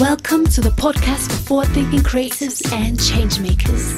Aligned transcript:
Welcome 0.00 0.46
to 0.48 0.60
the 0.60 0.74
podcast 0.76 1.30
for 1.30 1.46
forward 1.46 1.68
thinking 1.68 2.00
creatives 2.00 2.70
and 2.72 2.98
changemakers. 2.98 3.94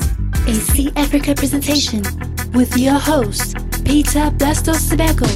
A 0.47 0.55
C 0.55 0.93
Africa 0.95 1.35
presentation 1.35 2.03
with 2.53 2.77
your 2.77 2.99
host, 2.99 3.57
Peter 3.85 4.31
Blastos 4.31 4.89
Sebeko. 4.89 5.27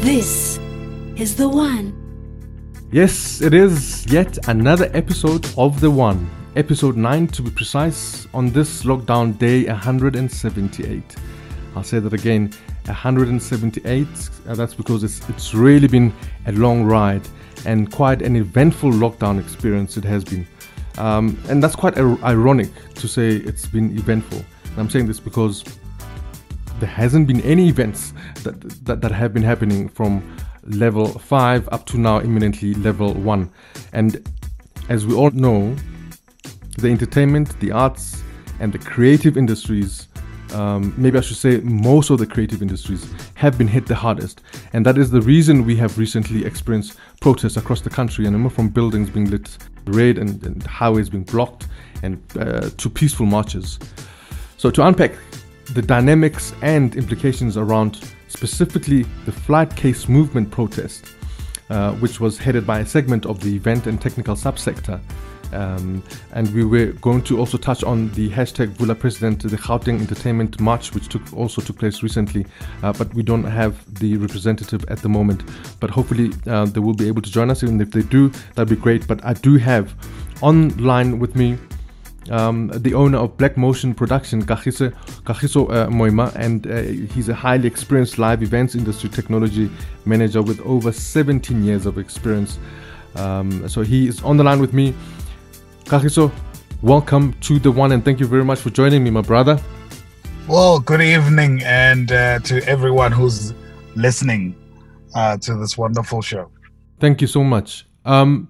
This 0.00 0.58
is 1.20 1.36
The 1.36 1.48
One. 1.48 1.92
Yes, 2.90 3.42
it 3.42 3.52
is 3.52 4.06
yet 4.10 4.48
another 4.48 4.90
episode 4.94 5.46
of 5.58 5.80
The 5.80 5.90
One. 5.90 6.30
Episode 6.56 6.96
9 6.96 7.26
to 7.28 7.42
be 7.42 7.50
precise, 7.50 8.26
on 8.32 8.50
this 8.50 8.84
lockdown 8.84 9.38
day 9.38 9.64
178. 9.66 11.16
I'll 11.76 11.82
say 11.82 11.98
that 11.98 12.12
again 12.12 12.52
178. 12.86 14.06
Uh, 14.48 14.54
that's 14.54 14.74
because 14.74 15.04
it's, 15.04 15.28
it's 15.28 15.54
really 15.54 15.88
been 15.88 16.12
a 16.46 16.52
long 16.52 16.84
ride 16.84 17.22
and 17.64 17.90
quite 17.92 18.22
an 18.22 18.36
eventful 18.36 18.90
lockdown 18.90 19.40
experience 19.40 19.96
it 19.96 20.04
has 20.04 20.24
been. 20.24 20.46
Um, 20.98 21.40
and 21.48 21.62
that's 21.62 21.76
quite 21.76 21.96
ir- 21.96 22.22
ironic 22.24 22.70
to 22.94 23.08
say 23.08 23.36
it's 23.36 23.66
been 23.66 23.96
eventful. 23.96 24.38
And 24.38 24.78
I'm 24.78 24.90
saying 24.90 25.06
this 25.06 25.20
because 25.20 25.64
there 26.78 26.88
hasn't 26.88 27.26
been 27.26 27.40
any 27.42 27.68
events 27.68 28.12
that, 28.42 28.60
that, 28.86 29.00
that 29.02 29.12
have 29.12 29.32
been 29.34 29.42
happening 29.42 29.88
from 29.88 30.22
level 30.64 31.06
5 31.06 31.68
up 31.72 31.86
to 31.86 31.98
now 31.98 32.20
imminently 32.20 32.74
level 32.74 33.14
1 33.14 33.50
and 33.92 34.28
as 34.88 35.06
we 35.06 35.14
all 35.14 35.30
know 35.30 35.74
the 36.78 36.88
entertainment 36.88 37.58
the 37.60 37.72
arts 37.72 38.22
and 38.60 38.72
the 38.72 38.78
creative 38.78 39.36
industries 39.38 40.08
um, 40.52 40.94
maybe 40.96 41.18
I 41.18 41.20
should 41.20 41.36
say 41.36 41.58
most 41.58 42.10
of 42.10 42.18
the 42.18 42.26
creative 42.26 42.62
industries 42.62 43.06
have 43.34 43.56
been 43.56 43.68
hit 43.68 43.86
the 43.86 43.94
hardest. 43.94 44.42
And 44.72 44.84
that 44.86 44.98
is 44.98 45.10
the 45.10 45.20
reason 45.20 45.64
we 45.64 45.76
have 45.76 45.98
recently 45.98 46.44
experienced 46.44 46.96
protests 47.20 47.56
across 47.56 47.80
the 47.80 47.90
country 47.90 48.26
and 48.26 48.52
from 48.52 48.68
buildings 48.68 49.10
being 49.10 49.30
lit 49.30 49.56
red 49.86 50.18
and, 50.18 50.42
and 50.44 50.62
highways 50.62 51.08
being 51.08 51.24
blocked 51.24 51.68
and 52.02 52.22
uh, 52.38 52.70
to 52.76 52.90
peaceful 52.90 53.26
marches. 53.26 53.78
So 54.56 54.70
to 54.70 54.86
unpack 54.86 55.12
the 55.74 55.82
dynamics 55.82 56.52
and 56.62 56.96
implications 56.96 57.56
around 57.56 58.00
specifically 58.28 59.04
the 59.24 59.32
flight 59.32 59.74
case 59.76 60.08
movement 60.08 60.50
protest, 60.50 61.04
uh, 61.68 61.92
which 61.94 62.20
was 62.20 62.38
headed 62.38 62.66
by 62.66 62.80
a 62.80 62.86
segment 62.86 63.26
of 63.26 63.40
the 63.40 63.54
event 63.54 63.86
and 63.86 64.00
technical 64.00 64.34
subsector, 64.34 65.00
um, 65.52 66.02
and 66.32 66.52
we 66.54 66.64
were 66.64 66.86
going 67.00 67.22
to 67.22 67.38
also 67.38 67.58
touch 67.58 67.82
on 67.84 68.10
the 68.12 68.28
hashtag 68.30 68.68
Vula 68.76 68.98
President, 68.98 69.42
the 69.42 69.56
Gauteng 69.56 70.00
Entertainment 70.00 70.60
March, 70.60 70.94
which 70.94 71.08
took 71.08 71.22
also 71.32 71.60
took 71.60 71.78
place 71.78 72.02
recently, 72.02 72.46
uh, 72.82 72.92
but 72.92 73.12
we 73.14 73.22
don't 73.22 73.44
have 73.44 73.74
the 74.00 74.16
representative 74.16 74.84
at 74.88 74.98
the 75.02 75.08
moment. 75.08 75.42
But 75.80 75.90
hopefully 75.90 76.30
uh, 76.46 76.66
they 76.66 76.80
will 76.80 76.94
be 76.94 77.08
able 77.08 77.22
to 77.22 77.30
join 77.30 77.50
us, 77.50 77.62
and 77.62 77.80
if 77.80 77.90
they 77.90 78.02
do, 78.02 78.28
that'd 78.54 78.68
be 78.68 78.76
great. 78.76 79.06
But 79.06 79.24
I 79.24 79.34
do 79.34 79.56
have 79.56 79.94
online 80.42 81.18
with 81.18 81.36
me 81.36 81.58
um, 82.30 82.68
the 82.68 82.94
owner 82.94 83.18
of 83.18 83.36
Black 83.36 83.56
Motion 83.56 83.94
Production, 83.94 84.44
Kagiso, 84.44 84.92
Kagiso 85.24 85.70
uh, 85.70 85.88
Moima, 85.88 86.34
and 86.36 86.66
uh, 86.66 86.82
he's 87.12 87.28
a 87.28 87.34
highly 87.34 87.66
experienced 87.66 88.18
live 88.18 88.42
events 88.42 88.74
industry 88.74 89.08
technology 89.10 89.70
manager 90.04 90.42
with 90.42 90.60
over 90.60 90.92
17 90.92 91.64
years 91.64 91.86
of 91.86 91.98
experience. 91.98 92.58
Um, 93.16 93.68
so 93.68 93.82
he 93.82 94.06
is 94.06 94.22
on 94.22 94.36
the 94.36 94.44
line 94.44 94.60
with 94.60 94.72
me. 94.72 94.94
Kagiso, 95.90 96.30
welcome 96.82 97.32
to 97.40 97.58
the 97.58 97.68
one, 97.68 97.90
and 97.90 98.04
thank 98.04 98.20
you 98.20 98.26
very 98.28 98.44
much 98.44 98.60
for 98.60 98.70
joining 98.70 99.02
me, 99.02 99.10
my 99.10 99.22
brother. 99.22 99.58
Well, 100.46 100.78
good 100.78 101.00
evening, 101.02 101.62
and 101.64 102.12
uh, 102.12 102.38
to 102.44 102.64
everyone 102.68 103.10
who's 103.10 103.52
listening 103.96 104.54
uh, 105.16 105.38
to 105.38 105.56
this 105.56 105.76
wonderful 105.76 106.22
show. 106.22 106.48
Thank 107.00 107.20
you 107.20 107.26
so 107.26 107.42
much. 107.42 107.88
Um, 108.04 108.48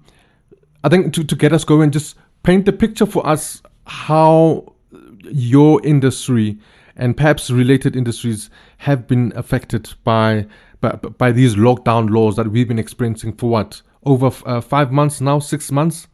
I 0.85 0.91
think 0.91 1.15
to, 1.15 1.25
to 1.25 1.35
get 1.35 1.55
us 1.55 1.65
going, 1.65 1.93
just 1.93 2.19
paint 2.43 2.67
the 2.67 2.75
picture 2.75 3.07
for 3.07 3.27
us 3.27 3.63
how 3.87 4.75
your 5.23 5.83
industry 5.83 6.59
and 6.95 7.17
perhaps 7.17 7.51
related 7.51 7.97
industries 7.97 8.51
have 8.77 9.09
been 9.09 9.33
affected 9.35 9.91
by 10.05 10.47
by, 10.83 10.91
by 10.91 11.33
these 11.33 11.55
lockdown 11.55 12.11
laws 12.11 12.37
that 12.37 12.49
we've 12.49 12.69
been 12.69 12.79
experiencing 12.79 13.33
for 13.33 13.49
what 13.49 13.81
over 14.05 14.31
uh, 14.45 14.61
five 14.61 14.93
months 14.93 15.23
now, 15.23 15.39
six 15.39 15.73
months 15.73 16.07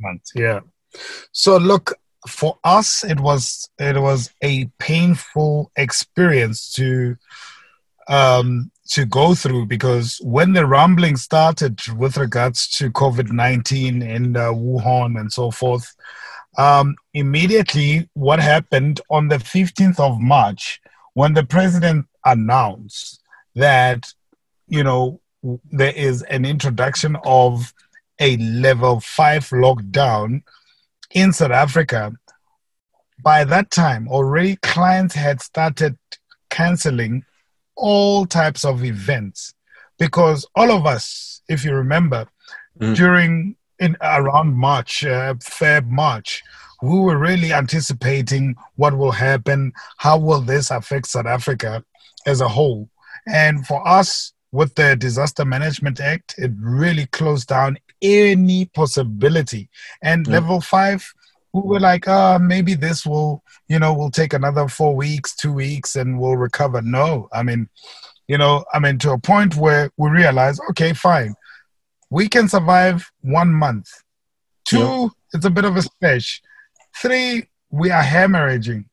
month. 0.00 0.22
Yeah. 0.34 0.60
So 1.32 1.56
look, 1.56 1.94
for 2.28 2.58
us, 2.64 3.04
it 3.04 3.20
was 3.20 3.68
it 3.78 4.00
was 4.00 4.30
a 4.42 4.66
painful 4.78 5.70
experience 5.76 6.72
to 6.72 7.16
um, 8.08 8.70
to 8.88 9.04
go 9.04 9.34
through 9.34 9.66
because 9.66 10.20
when 10.22 10.52
the 10.52 10.66
rumbling 10.66 11.16
started 11.16 11.80
with 11.96 12.16
regards 12.16 12.68
to 12.78 12.90
COVID 12.90 13.30
nineteen 13.30 14.02
in 14.02 14.36
uh, 14.36 14.52
Wuhan 14.52 15.18
and 15.18 15.32
so 15.32 15.50
forth, 15.50 15.94
um, 16.58 16.96
immediately 17.14 18.08
what 18.14 18.40
happened 18.40 19.00
on 19.10 19.28
the 19.28 19.38
fifteenth 19.38 20.00
of 20.00 20.20
March 20.20 20.80
when 21.14 21.34
the 21.34 21.44
president 21.44 22.06
announced 22.24 23.22
that 23.54 24.12
you 24.68 24.82
know 24.82 25.20
there 25.70 25.94
is 25.94 26.22
an 26.22 26.44
introduction 26.44 27.16
of 27.24 27.72
a 28.20 28.36
level 28.36 29.00
five 29.00 29.48
lockdown 29.50 30.42
in 31.12 31.32
South 31.32 31.50
Africa, 31.50 32.12
by 33.22 33.44
that 33.44 33.70
time, 33.70 34.08
already 34.08 34.56
clients 34.56 35.14
had 35.14 35.40
started 35.40 35.98
canceling 36.50 37.24
all 37.76 38.26
types 38.26 38.64
of 38.64 38.84
events 38.84 39.54
because 39.98 40.46
all 40.54 40.70
of 40.70 40.86
us, 40.86 41.42
if 41.48 41.64
you 41.64 41.74
remember, 41.74 42.26
mm. 42.78 42.94
during 42.94 43.56
in 43.78 43.96
around 44.00 44.54
March, 44.54 45.04
uh, 45.04 45.34
Feb, 45.34 45.86
March, 45.88 46.42
we 46.82 46.98
were 46.98 47.18
really 47.18 47.52
anticipating 47.52 48.54
what 48.76 48.96
will 48.96 49.12
happen, 49.12 49.72
how 49.98 50.18
will 50.18 50.40
this 50.40 50.70
affect 50.70 51.06
South 51.06 51.26
Africa 51.26 51.84
as 52.26 52.40
a 52.40 52.48
whole. 52.48 52.88
And 53.26 53.66
for 53.66 53.86
us, 53.86 54.32
with 54.52 54.74
the 54.74 54.96
Disaster 54.96 55.44
Management 55.44 56.00
Act, 56.00 56.34
it 56.38 56.52
really 56.58 57.06
closed 57.06 57.48
down 57.48 57.78
any 58.02 58.66
possibility. 58.66 59.68
And 60.02 60.26
level 60.26 60.60
five, 60.60 61.06
we 61.52 61.62
were 61.62 61.80
like, 61.80 62.06
uh, 62.06 62.38
maybe 62.38 62.74
this 62.74 63.06
will, 63.06 63.42
you 63.68 63.78
know, 63.78 63.94
will 63.94 64.10
take 64.10 64.32
another 64.32 64.68
four 64.68 64.94
weeks, 64.94 65.34
two 65.34 65.52
weeks, 65.52 65.96
and 65.96 66.18
we'll 66.18 66.36
recover. 66.36 66.82
No, 66.82 67.28
I 67.32 67.42
mean, 67.42 67.68
you 68.28 68.38
know, 68.38 68.64
I 68.72 68.78
mean, 68.78 68.98
to 68.98 69.12
a 69.12 69.18
point 69.18 69.56
where 69.56 69.90
we 69.96 70.10
realize, 70.10 70.60
okay, 70.70 70.92
fine, 70.92 71.34
we 72.10 72.28
can 72.28 72.48
survive 72.48 73.10
one 73.22 73.52
month. 73.52 73.88
Two, 74.64 74.78
yeah. 74.78 75.08
it's 75.32 75.44
a 75.44 75.50
bit 75.50 75.64
of 75.64 75.76
a 75.76 75.82
stretch. 75.82 76.42
Three, 76.96 77.48
we 77.70 77.90
are 77.90 78.02
hemorrhaging. 78.02 78.84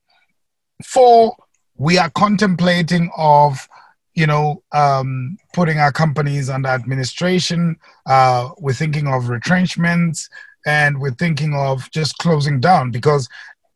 Four, 0.83 1.35
we 1.77 1.97
are 1.97 2.09
contemplating 2.11 3.11
of 3.17 3.67
you 4.15 4.27
know, 4.27 4.63
um, 4.73 5.37
putting 5.53 5.79
our 5.79 5.91
companies 5.91 6.49
under 6.49 6.69
administration. 6.69 7.77
Uh, 8.05 8.49
we're 8.59 8.73
thinking 8.73 9.07
of 9.07 9.29
retrenchments, 9.29 10.29
and 10.65 10.99
we're 10.99 11.11
thinking 11.11 11.53
of 11.55 11.89
just 11.91 12.17
closing 12.17 12.59
down 12.59 12.91
because 12.91 13.27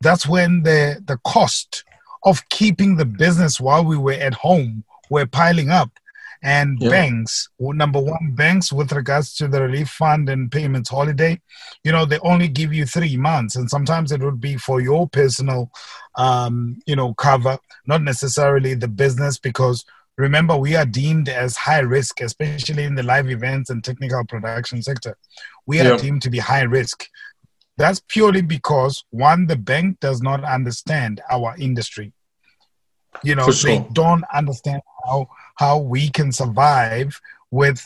that's 0.01 0.27
when 0.27 0.63
the 0.63 1.01
the 1.05 1.17
cost 1.25 1.83
of 2.23 2.47
keeping 2.49 2.97
the 2.97 3.05
business 3.05 3.59
while 3.59 3.83
we 3.83 3.97
were 3.97 4.13
at 4.13 4.33
home 4.33 4.83
were 5.09 5.25
piling 5.25 5.69
up. 5.69 5.91
And 6.43 6.79
yeah. 6.79 6.89
banks, 6.89 7.49
well, 7.57 7.75
number 7.75 7.99
one, 7.99 8.33
banks 8.35 8.71
with 8.71 8.91
regards 8.91 9.33
to 9.37 9.47
the 9.47 9.63
relief 9.63 9.89
fund 9.89 10.29
and 10.29 10.51
payments 10.51 10.89
holiday, 10.89 11.41
you 11.83 11.91
know, 11.91 12.05
they 12.05 12.19
only 12.19 12.47
give 12.47 12.71
you 12.71 12.85
three 12.85 13.17
months, 13.17 13.55
and 13.55 13.67
sometimes 13.67 14.11
it 14.11 14.21
would 14.21 14.39
be 14.39 14.55
for 14.55 14.79
your 14.79 15.09
personal, 15.09 15.71
um, 16.15 16.79
you 16.85 16.95
know, 16.95 17.15
cover, 17.15 17.57
not 17.87 18.03
necessarily 18.03 18.75
the 18.75 18.87
business, 18.87 19.39
because 19.39 19.83
remember 20.17 20.57
we 20.57 20.75
are 20.75 20.85
deemed 20.85 21.29
as 21.29 21.55
high 21.55 21.79
risk 21.79 22.21
especially 22.21 22.83
in 22.83 22.95
the 22.95 23.03
live 23.03 23.29
events 23.29 23.69
and 23.69 23.83
technical 23.83 24.25
production 24.25 24.81
sector 24.81 25.15
we 25.65 25.79
are 25.79 25.91
yeah. 25.91 25.97
deemed 25.97 26.21
to 26.21 26.29
be 26.29 26.39
high 26.39 26.63
risk 26.63 27.07
that's 27.77 28.01
purely 28.07 28.41
because 28.41 29.03
one 29.11 29.47
the 29.47 29.55
bank 29.55 29.99
does 29.99 30.21
not 30.21 30.43
understand 30.43 31.21
our 31.29 31.55
industry 31.59 32.11
you 33.23 33.35
know 33.35 33.49
sure. 33.51 33.71
they 33.71 33.85
don't 33.93 34.23
understand 34.33 34.81
how 35.05 35.27
how 35.55 35.77
we 35.77 36.09
can 36.09 36.31
survive 36.31 37.19
with 37.51 37.83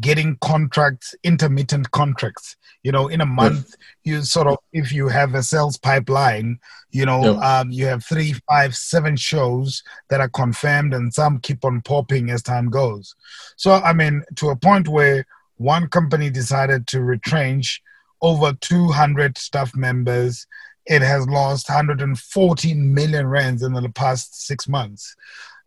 getting 0.00 0.36
contracts 0.40 1.14
intermittent 1.22 1.90
contracts 1.90 2.56
you 2.82 2.90
know 2.90 3.08
in 3.08 3.20
a 3.20 3.26
month 3.26 3.74
yes. 4.04 4.14
you 4.14 4.22
sort 4.22 4.46
of 4.46 4.56
if 4.72 4.90
you 4.92 5.08
have 5.08 5.34
a 5.34 5.42
sales 5.42 5.76
pipeline 5.76 6.58
you 6.90 7.04
know 7.04 7.38
um, 7.40 7.70
you 7.70 7.86
have 7.86 8.04
three 8.04 8.34
five 8.48 8.74
seven 8.74 9.16
shows 9.16 9.82
that 10.08 10.20
are 10.20 10.28
confirmed 10.28 10.94
and 10.94 11.12
some 11.12 11.38
keep 11.40 11.64
on 11.64 11.80
popping 11.82 12.30
as 12.30 12.42
time 12.42 12.70
goes. 12.70 13.14
So 13.56 13.72
i 13.72 13.92
mean 13.92 14.22
to 14.36 14.50
a 14.50 14.56
point 14.56 14.88
where 14.88 15.26
one 15.56 15.88
company 15.88 16.30
decided 16.30 16.86
to 16.88 17.02
retrench 17.02 17.82
over 18.20 18.52
200 18.60 19.36
staff 19.36 19.76
members 19.76 20.46
it 20.86 21.02
has 21.02 21.28
lost 21.28 21.68
140 21.68 22.74
million 22.74 23.26
rands 23.26 23.62
in 23.62 23.72
the 23.72 23.88
past 23.90 24.46
six 24.46 24.66
months 24.66 25.14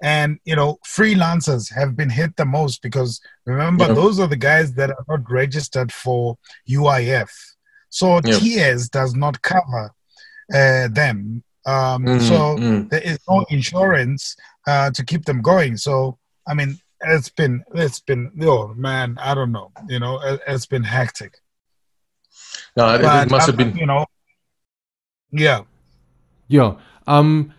and 0.04 0.40
you 0.46 0.56
know 0.56 0.78
freelancers 0.86 1.72
have 1.74 1.96
been 1.96 2.10
hit 2.10 2.36
the 2.36 2.46
most 2.46 2.82
because 2.82 3.22
remember 3.46 3.86
Yeah. 3.88 3.94
those 3.94 4.20
are 4.20 4.28
the 4.28 4.36
guys 4.52 4.74
that 4.74 4.90
are 4.92 5.06
not 5.08 5.30
registered 5.32 5.92
for 5.92 6.38
uif 6.70 7.30
so 7.90 8.20
Yeah. 8.24 8.40
TERS 8.40 8.90
does 8.90 9.14
not 9.16 9.42
cover 9.42 9.92
uh, 10.54 10.88
them 10.90 11.44
um, 11.66 12.04
Mm, 12.06 12.22
so 12.30 12.38
mm. 12.58 12.90
there 12.90 13.02
is 13.02 13.18
no 13.30 13.46
insurance 13.50 14.36
uh, 14.68 14.92
to 14.92 15.04
keep 15.04 15.24
them 15.26 15.42
going 15.42 15.78
so 15.78 16.18
i 16.48 16.54
mean 16.54 16.78
it's 17.02 17.30
been 17.30 17.64
it's 17.74 18.00
been 18.02 18.32
oh 18.42 18.74
man 18.76 19.18
i 19.20 19.34
don't 19.34 19.52
know 19.52 19.72
you 19.90 20.00
know 20.00 20.20
it, 20.22 20.40
it's 20.48 20.66
been 20.66 20.84
hectic 20.84 21.34
No, 22.78 22.94
it, 22.96 23.02
it 23.02 23.32
must 23.32 23.44
uh, 23.48 23.52
have 23.52 23.58
been. 23.58 23.76
you 23.78 23.86
know 23.86 24.06
yeah 25.32 25.62
Yeah. 26.48 26.74
Um, 27.08 27.54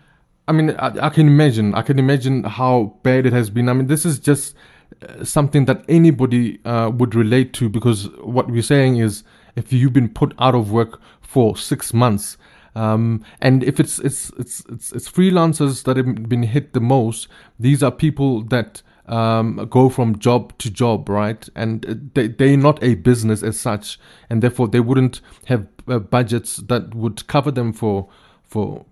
I 0.48 0.52
mean, 0.52 0.70
I, 0.78 1.06
I 1.06 1.08
can 1.08 1.26
imagine. 1.26 1.74
I 1.74 1.82
can 1.82 1.98
imagine 1.98 2.44
how 2.44 2.96
bad 3.02 3.26
it 3.26 3.32
has 3.32 3.50
been. 3.50 3.68
I 3.68 3.72
mean, 3.72 3.86
this 3.86 4.06
is 4.06 4.18
just 4.18 4.54
uh, 5.02 5.24
something 5.24 5.64
that 5.64 5.84
anybody 5.88 6.60
uh, 6.64 6.90
would 6.94 7.14
relate 7.14 7.52
to 7.54 7.68
because 7.68 8.08
what 8.20 8.48
we're 8.48 8.62
saying 8.62 8.98
is, 8.98 9.24
if 9.56 9.72
you've 9.72 9.92
been 9.92 10.08
put 10.08 10.34
out 10.38 10.54
of 10.54 10.70
work 10.70 11.00
for 11.20 11.56
six 11.56 11.92
months, 11.92 12.36
um, 12.76 13.24
and 13.40 13.64
if 13.64 13.80
it's 13.80 13.98
it's 13.98 14.30
it's 14.38 14.62
it's 14.68 14.92
it's 14.92 15.10
freelancers 15.10 15.82
that 15.84 15.96
have 15.96 16.28
been 16.28 16.42
hit 16.44 16.74
the 16.74 16.80
most, 16.80 17.26
these 17.58 17.82
are 17.82 17.90
people 17.90 18.42
that 18.44 18.82
um, 19.06 19.66
go 19.70 19.88
from 19.88 20.18
job 20.18 20.56
to 20.58 20.70
job, 20.70 21.08
right? 21.08 21.48
And 21.56 22.10
they 22.14 22.28
they're 22.28 22.56
not 22.56 22.82
a 22.84 22.94
business 22.94 23.42
as 23.42 23.58
such, 23.58 23.98
and 24.30 24.42
therefore 24.42 24.68
they 24.68 24.80
wouldn't 24.80 25.20
have 25.46 25.66
uh, 25.88 25.98
budgets 25.98 26.58
that 26.68 26.94
would 26.94 27.26
cover 27.26 27.50
them 27.50 27.72
for 27.72 28.08
for 28.44 28.84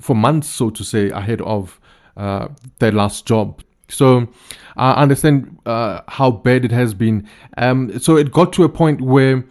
for 0.00 0.14
months, 0.16 0.48
so 0.48 0.70
to 0.70 0.84
say, 0.84 1.10
ahead 1.10 1.40
of 1.42 1.80
uh, 2.16 2.48
their 2.78 2.92
last 2.92 3.26
job. 3.26 3.62
So 3.88 4.28
I 4.76 4.92
understand 4.92 5.58
uh, 5.66 6.00
how 6.08 6.30
bad 6.30 6.64
it 6.64 6.72
has 6.72 6.94
been. 6.94 7.28
Um, 7.58 7.98
so 7.98 8.16
it 8.16 8.32
got 8.32 8.52
to 8.54 8.64
a 8.64 8.68
point 8.68 9.00
where 9.00 9.44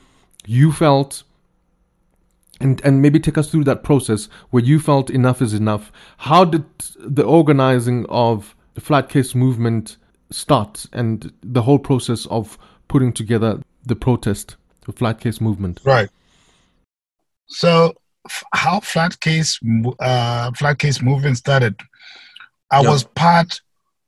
you 0.48 0.72
felt, 0.72 1.24
and 2.60 2.82
and 2.84 3.02
maybe 3.02 3.20
take 3.20 3.38
us 3.38 3.52
through 3.52 3.66
that 3.66 3.84
process 3.84 4.30
where 4.50 4.64
you 4.64 4.80
felt 4.80 5.10
enough 5.10 5.42
is 5.42 5.54
enough. 5.54 5.92
How 6.18 6.46
did 6.46 6.66
the 6.98 7.24
organizing 7.24 8.06
of 8.10 8.56
the 8.74 8.82
flight 8.82 9.10
case 9.10 9.36
movement 9.36 9.98
start, 10.32 10.86
and 10.94 11.32
the 11.44 11.62
whole 11.62 11.80
process 11.80 12.26
of 12.28 12.58
putting 12.88 13.14
together 13.14 13.62
the 13.86 13.96
protest, 13.96 14.56
the 14.86 14.92
flight 14.92 15.20
case 15.20 15.40
movement? 15.40 15.82
Right. 15.84 16.10
So, 17.48 17.94
how 18.54 18.80
flight 18.80 19.20
case 19.20 19.60
uh, 20.00 20.52
flight 20.54 20.78
case 20.80 21.02
movement 21.02 21.38
started? 21.38 21.76
I 22.72 22.82
Yeah. 22.82 22.90
was 22.90 23.04
part 23.04 23.60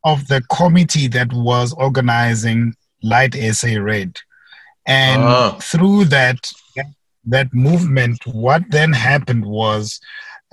of 0.03 0.27
the 0.27 0.41
committee 0.51 1.07
that 1.09 1.31
was 1.33 1.73
organizing 1.73 2.73
Light 3.01 3.35
SA 3.35 3.75
Red, 3.79 4.17
and 4.85 5.23
Ah. 5.23 5.57
through 5.61 6.05
that 6.05 6.51
that 7.25 7.53
movement, 7.53 8.19
what 8.25 8.61
then 8.69 8.91
happened 8.91 9.45
was 9.45 9.99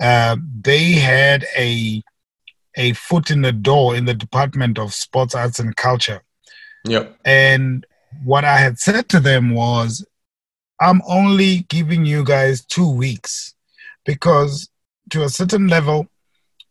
uh, 0.01 0.37
they 0.61 0.93
had 0.93 1.45
a 1.57 2.01
a 2.77 2.93
foot 2.93 3.29
in 3.29 3.41
the 3.41 3.51
door 3.51 3.93
in 3.95 4.05
the 4.05 4.13
Department 4.13 4.79
of 4.79 4.93
Sports, 4.93 5.35
Arts, 5.35 5.59
and 5.59 5.75
Culture. 5.75 6.21
Yeah. 6.85 7.07
And 7.25 7.85
what 8.23 8.45
I 8.45 8.57
had 8.57 8.79
said 8.79 9.09
to 9.09 9.19
them 9.19 9.49
was, 9.53 10.05
I'm 10.81 11.01
only 11.07 11.59
giving 11.69 12.05
you 12.05 12.23
guys 12.23 12.65
two 12.65 12.89
weeks 12.89 13.53
because, 14.03 14.67
to 15.11 15.23
a 15.23 15.29
certain 15.29 15.67
level, 15.67 16.07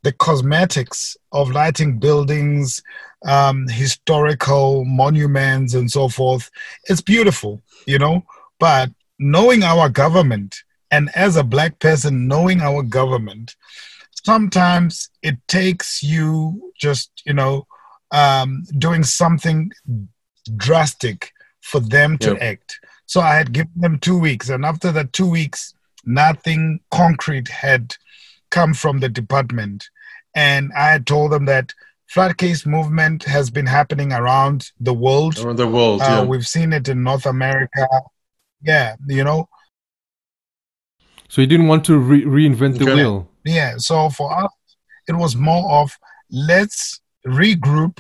the 0.03 0.13
cosmetics 0.13 1.17
of 1.33 1.51
lighting 1.51 1.99
buildings, 2.01 2.83
um, 3.25 3.69
historical 3.69 4.85
monuments, 4.85 5.75
and 5.75 5.91
so 5.91 6.09
forth, 6.09 6.51
it's 6.85 7.01
beautiful, 7.01 7.63
you 7.87 7.99
know. 7.99 8.25
But 8.59 8.91
knowing 9.19 9.63
our 9.63 9.89
government, 9.89 10.57
and 10.91 11.09
as 11.15 11.37
a 11.37 11.45
black 11.45 11.79
person, 11.79 12.27
knowing 12.27 12.61
our 12.63 12.83
government, 12.83 13.55
sometimes 14.25 15.09
it 15.23 15.37
takes 15.47 16.03
you 16.03 16.73
just, 16.77 17.11
you 17.25 17.33
know, 17.35 17.67
um, 18.11 18.65
doing 18.77 19.05
something 19.05 19.71
drastic 20.57 21.33
for 21.61 21.79
them 21.79 22.19
to 22.19 22.33
Yeah. 22.33 22.39
act. 22.41 22.81
So 23.11 23.21
I 23.21 23.35
had 23.35 23.53
given 23.53 23.73
them 23.75 23.99
two 23.99 24.17
weeks, 24.17 24.51
and 24.51 24.65
after 24.65 24.93
that 24.93 25.13
two 25.13 25.29
weeks, 25.29 25.75
nothing 26.05 26.79
concrete 26.93 27.49
had 27.49 27.97
come 28.53 28.73
from 28.73 29.01
the 29.01 29.09
department. 29.09 29.91
And 30.37 30.71
I 30.77 30.93
had 30.93 31.09
told 31.09 31.33
them 31.33 31.47
that 31.47 31.75
flight 32.07 32.37
case 32.37 32.65
movement 32.65 33.25
has 33.25 33.51
been 33.51 33.67
happening 33.67 34.13
around 34.13 34.71
the 34.79 34.95
world. 34.95 35.37
Around 35.39 35.57
the 35.57 35.67
world, 35.67 36.03
Uh, 36.03 36.07
yeah. 36.09 36.25
We've 36.25 36.47
seen 36.47 36.73
it 36.73 36.87
in 36.89 37.03
North 37.03 37.27
America. 37.27 37.85
Yeah, 38.63 38.95
you 39.09 39.25
know, 39.25 39.49
So 41.27 41.41
you 41.41 41.49
didn't 41.49 41.67
want 41.67 41.85
to 41.87 41.99
re- 41.99 42.25
reinvent 42.25 42.79
the 42.79 42.85
Okay. 42.85 42.95
wheel. 42.95 43.29
Yeah, 43.45 43.75
so 43.79 44.11
for 44.11 44.29
us, 44.45 44.53
it 45.09 45.17
was 45.17 45.35
more 45.35 45.69
of 45.81 45.99
let's 46.31 47.01
regroup, 47.27 47.99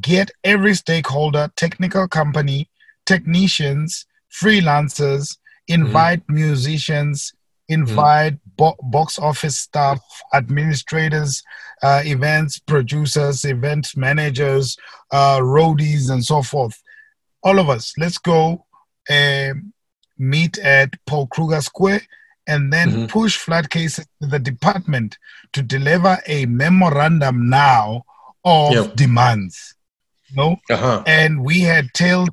get 0.00 0.30
every 0.44 0.74
stakeholder, 0.76 1.50
technical 1.56 2.06
company, 2.06 2.70
technicians, 3.04 4.06
freelancers, 4.32 5.36
invite 5.68 6.22
musicians, 6.28 7.32
invite 7.68 8.38
bo- 8.56 8.76
box 8.84 9.18
office 9.18 9.58
staff, 9.58 10.00
administrators, 10.34 11.42
uh, 11.82 12.02
events 12.04 12.58
producers, 12.58 13.44
event 13.44 13.88
managers, 13.96 14.76
uh, 15.12 15.38
roadies, 15.38 16.10
and 16.10 16.24
so 16.24 16.42
forth. 16.42 16.80
All 17.42 17.58
of 17.58 17.68
us, 17.68 17.92
let's 17.98 18.18
go 18.18 18.64
um, 19.10 19.72
meet 20.18 20.58
at 20.58 20.90
Paul 21.06 21.26
Kruger 21.28 21.60
Square 21.62 22.02
and 22.46 22.70
then 22.72 22.90
Mhm. 22.90 23.08
push 23.08 23.36
flight 23.38 23.70
cases 23.70 24.06
to 24.20 24.28
the 24.28 24.38
department 24.38 25.16
to 25.52 25.62
deliver 25.62 26.18
a 26.26 26.44
memorandum 26.46 27.48
now 27.48 28.02
of 28.44 28.72
Yeah. 28.72 28.86
demands. 28.94 29.74
No, 30.34 30.56
Uh-huh. 30.70 31.02
and 31.06 31.42
we 31.42 31.60
had 31.60 31.92
tailed, 31.94 32.30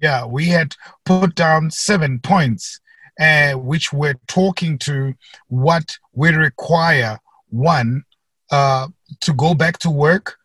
yeah, 0.00 0.24
we 0.24 0.46
had 0.46 0.74
put 1.04 1.34
down 1.34 1.70
seven 1.70 2.18
points, 2.20 2.80
uh, 3.20 3.52
which 3.52 3.92
were 3.92 4.14
talking 4.28 4.78
to 4.78 5.14
what 5.48 5.96
we 6.14 6.30
require. 6.30 7.18
One, 7.48 8.04
uh, 8.50 8.88
to 9.20 9.32
go 9.34 9.54
back 9.54 9.78
to 9.80 9.90
work, 9.90 10.36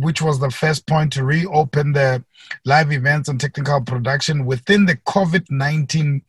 which 0.00 0.20
was 0.22 0.40
the 0.40 0.50
first 0.50 0.86
point 0.86 1.12
to 1.12 1.24
reopen 1.24 1.92
the 1.92 2.24
live 2.64 2.90
events 2.92 3.28
and 3.28 3.40
technical 3.40 3.80
production 3.82 4.44
within 4.46 4.86
the 4.86 4.96
COVID 4.96 5.46
19 5.50 6.22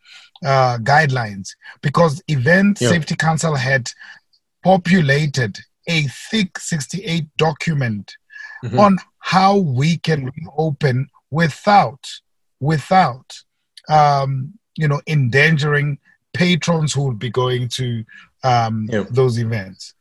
uh, 0.46 0.78
guidelines, 0.80 1.50
because 1.82 2.22
Event 2.28 2.80
Yeah. 2.82 2.90
Safety 2.90 3.16
Council 3.16 3.56
had 3.56 3.90
populated 4.64 5.58
a 5.88 6.04
thick 6.30 6.60
68 6.60 7.28
document 7.38 8.16
Mhm. 8.64 8.80
on 8.80 8.98
how 9.20 9.58
we 9.58 9.98
can 9.98 10.32
reopen 10.36 11.08
without 11.32 12.04
without 12.66 13.28
um, 13.90 14.54
you 14.76 14.88
know 14.88 15.02
endangering 15.08 15.98
patrons 16.34 16.94
who 16.94 17.04
would 17.06 17.20
be 17.20 17.30
going 17.30 17.68
to 17.70 18.04
um, 18.44 18.88
Yeah. 18.92 19.06
those 19.10 19.40
events. 19.40 19.94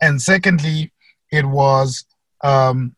And 0.00 0.20
secondly 0.20 0.92
it 1.30 1.44
was 1.46 2.04
um, 2.44 2.94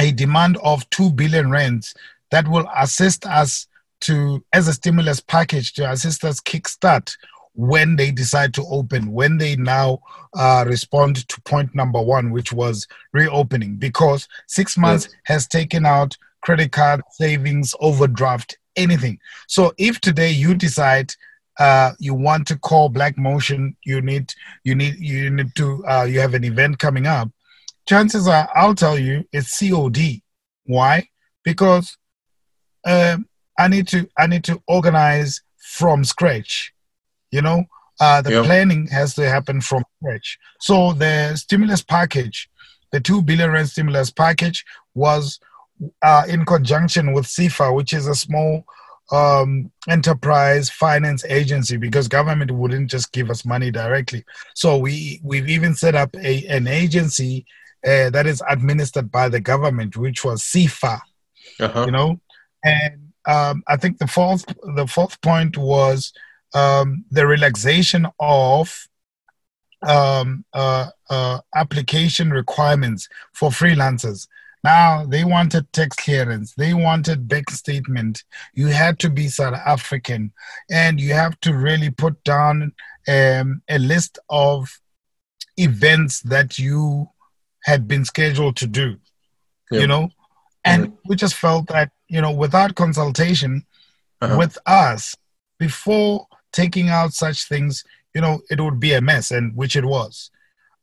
a 0.00 0.10
demand 0.12 0.56
of 0.62 0.88
2 0.90 1.12
billion 1.12 1.50
rands 1.50 1.94
that 2.30 2.48
will 2.48 2.68
assist 2.76 3.26
us 3.26 3.66
to 4.00 4.44
as 4.52 4.68
a 4.68 4.72
stimulus 4.72 5.20
package 5.20 5.72
to 5.74 5.90
assist 5.90 6.24
us 6.24 6.40
kickstart 6.40 7.14
when 7.54 7.96
they 7.96 8.10
decide 8.10 8.52
to 8.54 8.62
open 8.78 9.12
when 9.12 9.38
they 9.38 9.56
now 9.56 9.98
uh, 10.36 10.64
respond 10.66 11.26
to 11.28 11.40
point 11.42 11.74
number 11.74 12.00
one 12.02 12.30
which 12.30 12.52
was 12.52 12.86
reopening. 13.12 13.76
Because 13.76 14.28
six 14.46 14.76
months 14.76 15.08
has 15.24 15.46
taken 15.46 15.86
out 15.86 16.16
credit 16.46 16.70
card 16.70 17.00
savings 17.10 17.74
overdraft 17.80 18.56
anything. 18.76 19.18
So 19.48 19.72
if 19.78 20.00
today 20.00 20.30
you 20.30 20.54
decide 20.54 21.10
uh, 21.58 21.92
you 21.98 22.14
want 22.14 22.46
to 22.46 22.56
call 22.58 22.88
black 22.88 23.16
motion 23.18 23.76
you 23.84 24.00
need 24.02 24.32
you 24.62 24.74
need 24.74 24.94
you 24.98 25.30
need 25.30 25.54
to 25.56 25.84
uh, 25.86 26.04
you 26.04 26.20
have 26.20 26.34
an 26.34 26.44
event 26.44 26.78
coming 26.78 27.06
up 27.06 27.30
chances 27.88 28.28
are 28.28 28.46
i'll 28.54 28.74
tell 28.74 28.98
you 28.98 29.24
it's 29.32 29.58
cod 29.58 29.98
why? 30.66 31.08
Because 31.44 31.96
um, 32.84 33.26
i 33.58 33.68
need 33.68 33.88
to 33.88 34.06
i 34.18 34.26
need 34.26 34.44
to 34.44 34.60
organize 34.68 35.40
from 35.78 36.04
scratch 36.04 36.74
you 37.30 37.40
know? 37.40 37.64
Uh, 37.98 38.20
the 38.20 38.32
Yeah. 38.32 38.42
planning 38.42 38.86
has 38.88 39.14
to 39.14 39.26
happen 39.26 39.60
from 39.62 39.82
scratch. 39.96 40.38
So 40.60 40.92
the 40.92 41.34
stimulus 41.36 41.82
package 41.82 42.38
the 42.92 43.00
2 43.00 43.22
billion 43.22 43.50
rand 43.50 43.68
stimulus 43.68 44.10
package 44.10 44.64
was 44.94 45.40
uh, 46.02 46.24
in 46.28 46.44
conjunction 46.44 47.12
with 47.12 47.26
SEFA, 47.26 47.74
which 47.74 47.92
is 47.92 48.06
a 48.06 48.14
small 48.14 48.64
um, 49.12 49.70
enterprise 49.88 50.68
finance 50.70 51.24
agency, 51.26 51.76
because 51.76 52.08
government 52.08 52.50
wouldn't 52.50 52.90
just 52.90 53.12
give 53.12 53.30
us 53.30 53.44
money 53.44 53.70
directly. 53.70 54.24
So 54.54 54.78
we 54.78 55.20
we've 55.22 55.48
even 55.48 55.74
set 55.74 55.94
up 55.94 56.14
a 56.16 56.44
an 56.46 56.66
agency 56.66 57.46
uh, 57.86 58.10
that 58.10 58.26
is 58.26 58.42
administered 58.48 59.10
by 59.10 59.28
the 59.28 59.40
government, 59.40 59.96
which 59.96 60.24
was 60.24 60.42
SEFA. 60.42 61.00
Uh-huh. 61.60 61.84
You 61.86 61.92
know, 61.92 62.20
and 62.64 63.12
um, 63.26 63.62
I 63.68 63.76
think 63.76 63.98
the 63.98 64.06
fourth 64.06 64.44
the 64.74 64.86
fourth 64.86 65.20
point 65.20 65.56
was 65.56 66.12
um, 66.54 67.04
the 67.10 67.26
relaxation 67.26 68.06
of 68.18 68.88
um, 69.86 70.44
uh, 70.52 70.88
uh, 71.10 71.40
application 71.54 72.30
requirements 72.30 73.08
for 73.32 73.50
freelancers. 73.50 74.26
Now 74.66 75.06
they 75.06 75.22
wanted 75.22 75.72
tax 75.72 75.94
clearance, 75.94 76.52
they 76.54 76.74
wanted 76.74 77.28
bank 77.28 77.50
statement. 77.50 78.24
You 78.52 78.66
had 78.66 78.98
to 78.98 79.08
be 79.08 79.28
South 79.28 79.54
African, 79.54 80.32
and 80.68 81.00
you 81.00 81.12
have 81.12 81.38
to 81.42 81.54
really 81.54 81.90
put 81.90 82.24
down 82.24 82.72
um, 83.06 83.62
a 83.68 83.78
list 83.78 84.18
of 84.28 84.80
events 85.56 86.20
that 86.22 86.58
you 86.58 87.08
had 87.62 87.86
been 87.86 88.04
scheduled 88.04 88.56
to 88.56 88.66
do. 88.66 88.96
You 89.70 89.86
know, 89.86 90.10
and 90.64 90.86
mm-hmm. 90.86 91.08
we 91.08 91.14
just 91.14 91.34
felt 91.34 91.68
that 91.68 91.92
you 92.08 92.20
know 92.20 92.32
without 92.32 92.74
consultation 92.74 93.64
uh-huh. 94.20 94.36
with 94.36 94.58
us 94.66 95.14
before 95.60 96.26
taking 96.50 96.88
out 96.88 97.12
such 97.12 97.48
things, 97.48 97.84
you 98.14 98.20
know, 98.20 98.40
it 98.50 98.60
would 98.60 98.80
be 98.80 98.94
a 98.94 99.00
mess, 99.00 99.30
and 99.30 99.54
which 99.54 99.76
it 99.76 99.84
was. 99.84 100.32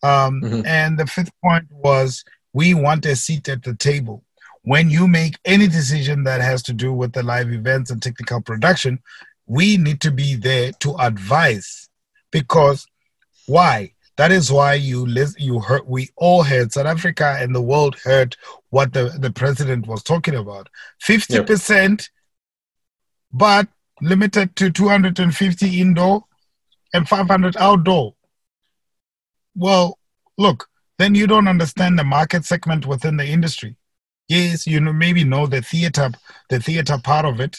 Um, 0.03 0.41
mm-hmm. 0.41 0.65
And 0.65 0.97
the 0.97 1.05
fifth 1.05 1.33
point 1.43 1.65
was 1.69 2.23
we 2.53 2.73
want 2.73 3.05
a 3.05 3.15
seat 3.15 3.49
at 3.49 3.63
the 3.63 3.75
table. 3.75 4.23
When 4.61 4.89
you 4.89 5.07
make 5.07 5.37
any 5.43 5.67
decision 5.67 6.23
that 6.23 6.39
has 6.39 6.63
to 6.63 6.73
do 6.73 6.93
with 6.93 7.11
the 7.11 7.23
live 7.23 7.51
events 7.51 7.91
and 7.91 8.01
technical 8.01 8.41
production, 8.41 8.99
we 9.45 9.75
need 9.77 9.99
to 10.01 10.11
be 10.11 10.35
there 10.35 10.71
to 10.79 10.95
advise. 10.99 11.89
Because 12.31 12.87
why? 13.45 13.93
That 14.15 14.31
is 14.31 14.51
why 14.51 14.75
you 14.75 15.05
list, 15.05 15.39
you 15.39 15.59
heard 15.59 15.81
we 15.87 16.09
all 16.15 16.43
heard 16.43 16.71
South 16.71 16.85
Africa 16.85 17.35
and 17.39 17.53
the 17.53 17.61
world 17.61 17.97
heard 18.03 18.37
what 18.69 18.93
the, 18.93 19.15
the 19.19 19.31
president 19.31 19.87
was 19.87 20.03
talking 20.03 20.35
about. 20.35 20.69
Fifty 21.01 21.33
yep. 21.35 21.47
percent, 21.47 22.09
but 23.31 23.67
limited 24.01 24.55
to 24.57 24.69
two 24.69 24.87
hundred 24.87 25.19
and 25.19 25.35
fifty 25.35 25.81
indoor 25.81 26.23
and 26.93 27.09
five 27.09 27.27
hundred 27.27 27.57
outdoor. 27.57 28.13
Well, 29.55 29.97
look, 30.37 30.69
then 31.03 31.15
you 31.15 31.27
don't 31.27 31.49
understand 31.49 31.99
the 31.99 32.03
market 32.05 32.45
segment 32.45 32.85
within 32.85 33.17
the 33.17 33.25
industry. 33.25 33.75
Yes, 34.29 34.65
you 34.65 34.79
know 34.79 34.93
maybe 34.93 35.25
know 35.25 35.45
the 35.45 35.61
theater, 35.61 36.11
the 36.49 36.61
theater 36.61 36.97
part 37.03 37.25
of 37.25 37.41
it. 37.41 37.57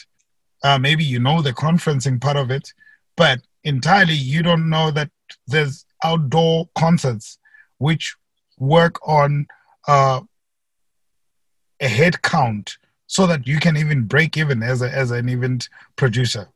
Uh, 0.63 0.79
maybe 0.79 1.03
you 1.03 1.19
know 1.19 1.43
the 1.43 1.53
conferencing 1.53 2.19
part 2.19 2.37
of 2.37 2.49
it, 2.49 2.73
but 3.15 3.39
entirely 3.63 4.15
you 4.15 4.41
don't 4.41 4.67
know 4.67 4.89
that 4.89 5.11
there's 5.45 5.85
outdoor 6.03 6.67
concerts 6.75 7.37
which 7.77 8.15
work 8.57 8.95
on 9.07 9.45
uh, 9.87 10.21
a 11.79 11.87
head 11.87 12.19
count 12.23 12.77
so 13.05 13.27
that 13.27 13.45
you 13.45 13.59
can 13.59 13.77
even 13.77 14.05
break 14.05 14.37
even 14.37 14.63
as 14.63 14.81
a, 14.81 14.89
as 14.89 15.11
an 15.11 15.29
event 15.29 15.69
producer. 15.97 16.47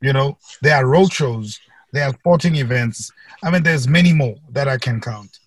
You 0.00 0.14
know, 0.14 0.38
there 0.62 0.76
are 0.76 0.86
road 0.86 1.12
shows, 1.12 1.60
there 1.92 2.08
are 2.08 2.14
sporting 2.14 2.56
events. 2.56 3.12
I 3.42 3.50
mean, 3.50 3.62
there's 3.62 3.86
many 3.86 4.14
more 4.14 4.36
that 4.52 4.66
I 4.66 4.78
can 4.78 4.98
count. 4.98 5.38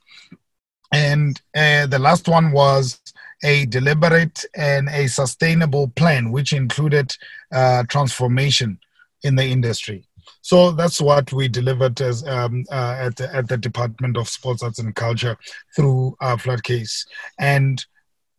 And 0.96 1.42
uh, 1.54 1.88
the 1.88 2.00
last 2.00 2.30
one 2.30 2.54
was 2.54 3.02
a 3.44 3.66
deliberate 3.66 4.46
and 4.56 4.88
a 4.88 5.08
sustainable 5.08 5.90
plan, 5.90 6.32
which 6.32 6.54
included 6.54 7.14
uh, 7.52 7.84
transformation 7.90 8.80
in 9.24 9.36
the 9.36 9.44
industry. 9.44 10.08
So 10.42 10.72
that's 10.72 11.02
what 11.02 11.34
we 11.34 11.50
delivered 11.50 12.00
as 12.00 12.25
um, 12.25 12.64
uh, 12.72 12.96
at, 12.98 13.18
the, 13.18 13.36
at 13.36 13.50
the 13.50 13.58
Department 13.58 14.16
of 14.16 14.30
Sports, 14.30 14.64
Arts 14.64 14.80
and 14.80 14.96
Culture 14.96 15.38
through 15.75 16.16
our 16.22 16.38
flight 16.38 16.64
case. 16.64 17.06
And 17.40 17.86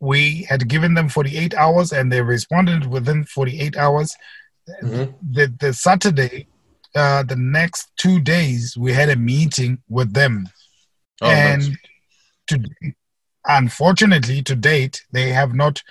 we 0.00 0.44
had 0.48 0.66
given 0.66 0.94
them 0.94 1.10
48 1.10 1.54
hours 1.54 1.92
and 1.92 2.10
they 2.10 2.22
responded 2.22 2.86
within 2.86 3.24
48 3.24 3.76
hours. 3.76 4.16
Mm-hmm. 4.82 5.12
The, 5.30 5.52
the 5.60 5.72
Saturday, 5.74 6.48
uh, 6.94 7.22
the 7.22 7.36
next 7.36 7.90
two 7.98 8.18
days, 8.18 8.76
we 8.78 8.94
had 8.94 9.10
a 9.10 9.16
meeting 9.16 9.82
with 9.90 10.14
them. 10.14 10.48
Oh, 11.20 11.30
and 11.30 11.62
nice 11.62 11.76
to, 12.48 12.62
unfortunately, 13.46 14.42
to 14.42 14.56
date, 14.56 15.04
they 15.12 15.30
have 15.30 15.54
not 15.54 15.82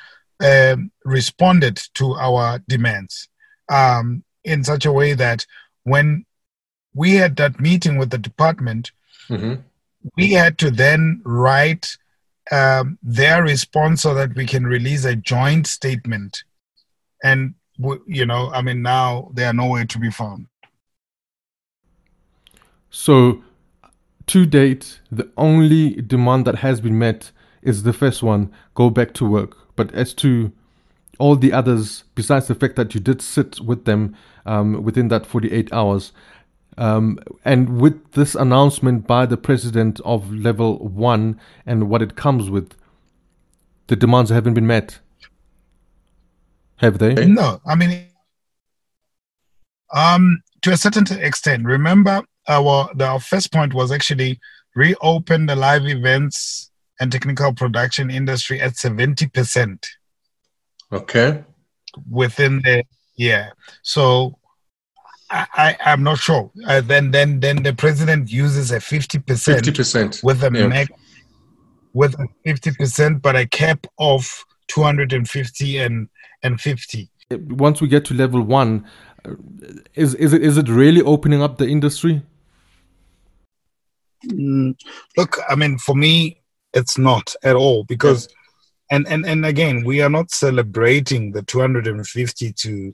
um, 0.43 0.91
responded 1.03 1.81
to 1.95 2.13
our 2.13 2.59
demands 2.67 3.29
um, 3.69 4.23
in 4.43 4.63
such 4.63 4.85
a 4.85 4.91
way 4.91 5.13
that 5.13 5.45
when 5.83 6.25
we 6.93 7.15
had 7.15 7.35
that 7.37 7.59
meeting 7.59 7.97
with 7.97 8.09
the 8.09 8.17
department, 8.17 8.91
mm-hmm. 9.29 9.55
we 10.15 10.31
had 10.31 10.57
to 10.59 10.71
then 10.71 11.21
write 11.25 11.97
um, 12.51 12.97
their 13.01 13.43
response 13.43 14.01
so 14.01 14.13
that 14.13 14.35
we 14.35 14.45
can 14.45 14.65
release 14.65 15.05
a 15.05 15.15
joint 15.15 15.67
statement. 15.67 16.43
And, 17.23 17.55
you 18.07 18.25
know, 18.25 18.51
I 18.51 18.61
mean, 18.61 18.81
now 18.81 19.31
they 19.33 19.45
are 19.45 19.53
nowhere 19.53 19.85
to 19.85 19.99
be 19.99 20.11
found. 20.11 20.47
So 22.89 23.43
to 24.27 24.45
date, 24.45 24.99
the 25.11 25.29
only 25.37 26.01
demand 26.01 26.45
that 26.45 26.55
has 26.55 26.81
been 26.81 26.97
met 26.97 27.31
is 27.61 27.83
the 27.83 27.93
first 27.93 28.23
one 28.23 28.51
go 28.73 28.89
back 28.89 29.13
to 29.15 29.29
work. 29.29 29.57
But 29.75 29.93
as 29.93 30.13
to 30.15 30.51
all 31.19 31.35
the 31.35 31.53
others, 31.53 32.03
besides 32.15 32.47
the 32.47 32.55
fact 32.55 32.75
that 32.75 32.93
you 32.93 32.99
did 32.99 33.21
sit 33.21 33.59
with 33.59 33.85
them 33.85 34.15
um, 34.45 34.83
within 34.83 35.07
that 35.09 35.25
48 35.25 35.71
hours, 35.71 36.11
um, 36.77 37.19
and 37.45 37.79
with 37.79 38.11
this 38.11 38.35
announcement 38.35 39.07
by 39.07 39.25
the 39.25 39.37
president 39.37 40.01
of 40.03 40.33
level 40.33 40.77
one 40.79 41.39
and 41.65 41.89
what 41.89 42.01
it 42.01 42.15
comes 42.15 42.49
with, 42.49 42.75
the 43.87 43.95
demands 43.95 44.29
haven't 44.29 44.55
been 44.55 44.67
met. 44.67 44.99
Have 46.77 46.97
they? 46.97 47.13
No, 47.25 47.61
I 47.65 47.75
mean, 47.75 48.07
um, 49.93 50.41
to 50.61 50.73
a 50.73 50.77
certain 50.77 51.05
extent. 51.19 51.63
Remember, 51.65 52.21
our 52.47 52.89
the, 52.95 53.05
our 53.05 53.19
first 53.19 53.51
point 53.51 53.73
was 53.73 53.91
actually 53.91 54.39
reopen 54.75 55.45
the 55.45 55.55
live 55.55 55.87
events 55.87 56.71
and 56.99 57.11
technical 57.11 57.53
production 57.53 58.09
industry 58.09 58.61
at 58.61 58.73
70%. 58.73 59.85
Okay. 60.91 61.43
Within 62.09 62.61
the 62.61 62.83
yeah. 63.17 63.51
So 63.81 64.37
I, 65.29 65.75
I 65.81 65.93
am 65.93 66.03
not 66.03 66.19
sure. 66.19 66.51
Uh, 66.67 66.81
then 66.81 67.11
then 67.11 67.39
then 67.39 67.63
the 67.63 67.73
president 67.73 68.31
uses 68.31 68.71
a 68.71 68.77
50% 68.77 69.23
50% 69.23 70.23
with 70.23 70.43
a 70.43 70.51
yeah. 70.53 70.67
Mac, 70.67 70.89
with 71.93 72.13
a 72.19 72.27
50% 72.45 73.21
but 73.21 73.35
a 73.35 73.47
cap 73.47 73.87
of 73.97 74.45
250 74.67 75.77
and 75.77 76.09
and 76.43 76.61
50. 76.61 77.09
Once 77.31 77.81
we 77.81 77.87
get 77.87 78.05
to 78.05 78.13
level 78.13 78.41
1 78.41 78.85
uh, 79.25 79.31
is 79.95 80.13
is 80.15 80.33
it 80.33 80.43
is 80.43 80.57
it 80.57 80.67
really 80.67 81.01
opening 81.01 81.41
up 81.41 81.57
the 81.57 81.67
industry? 81.67 82.21
Mm, 84.27 84.75
look, 85.17 85.37
I 85.49 85.55
mean, 85.55 85.77
for 85.77 85.95
me, 85.95 86.41
it's 86.73 86.97
not 86.97 87.35
at 87.43 87.55
all 87.55 87.83
because, 87.85 88.27
yeah. 88.91 88.97
and 88.97 89.07
and 89.07 89.25
and 89.25 89.45
again, 89.45 89.83
we 89.83 90.01
are 90.01 90.09
not 90.09 90.31
celebrating 90.31 91.31
the 91.31 91.41
250 91.43 92.53
to 92.53 92.93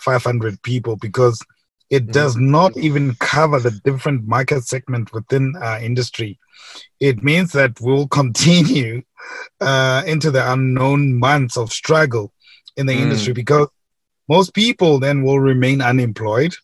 500 0.00 0.62
people 0.62 0.96
because 0.96 1.44
it 1.90 2.04
mm-hmm. 2.04 2.12
does 2.12 2.36
not 2.36 2.76
even 2.76 3.14
cover 3.16 3.58
the 3.58 3.70
different 3.84 4.26
market 4.26 4.64
segment 4.64 5.12
within 5.12 5.54
our 5.60 5.80
industry. 5.80 6.38
It 7.00 7.22
means 7.22 7.52
that 7.52 7.80
we'll 7.80 8.08
continue 8.20 9.02
uh, 9.60 10.02
into 10.06 10.30
the 10.30 10.52
unknown 10.52 11.18
months 11.18 11.56
of 11.56 11.72
struggle 11.72 12.32
in 12.76 12.86
the 12.86 12.94
mm. 12.94 13.00
industry 13.00 13.32
because 13.32 13.68
most 14.28 14.54
people 14.54 14.98
then 14.98 15.22
will 15.22 15.40
remain 15.40 15.80
unemployed 15.80 16.54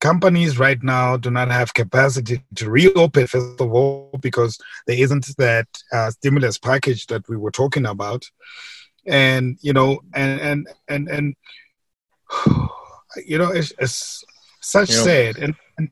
companies 0.00 0.58
right 0.58 0.82
now 0.82 1.16
do 1.16 1.30
not 1.30 1.50
have 1.50 1.74
capacity 1.74 2.42
to 2.54 2.70
reopen 2.70 3.26
first 3.26 3.60
of 3.60 3.72
all 3.72 4.10
because 4.20 4.58
there 4.86 4.98
isn't 4.98 5.36
that 5.38 5.66
uh, 5.92 6.10
stimulus 6.10 6.58
package 6.58 7.06
that 7.06 7.28
we 7.28 7.36
were 7.36 7.50
talking 7.50 7.86
about. 7.86 8.24
And 9.06 9.56
you 9.60 9.72
know 9.72 10.00
and 10.14 10.40
and 10.40 10.68
and 10.88 11.08
and 11.08 11.36
you 13.26 13.38
know 13.38 13.50
it's, 13.50 13.72
it's 13.78 14.24
such 14.60 14.90
sad. 14.90 15.38
And, 15.38 15.54
and 15.78 15.90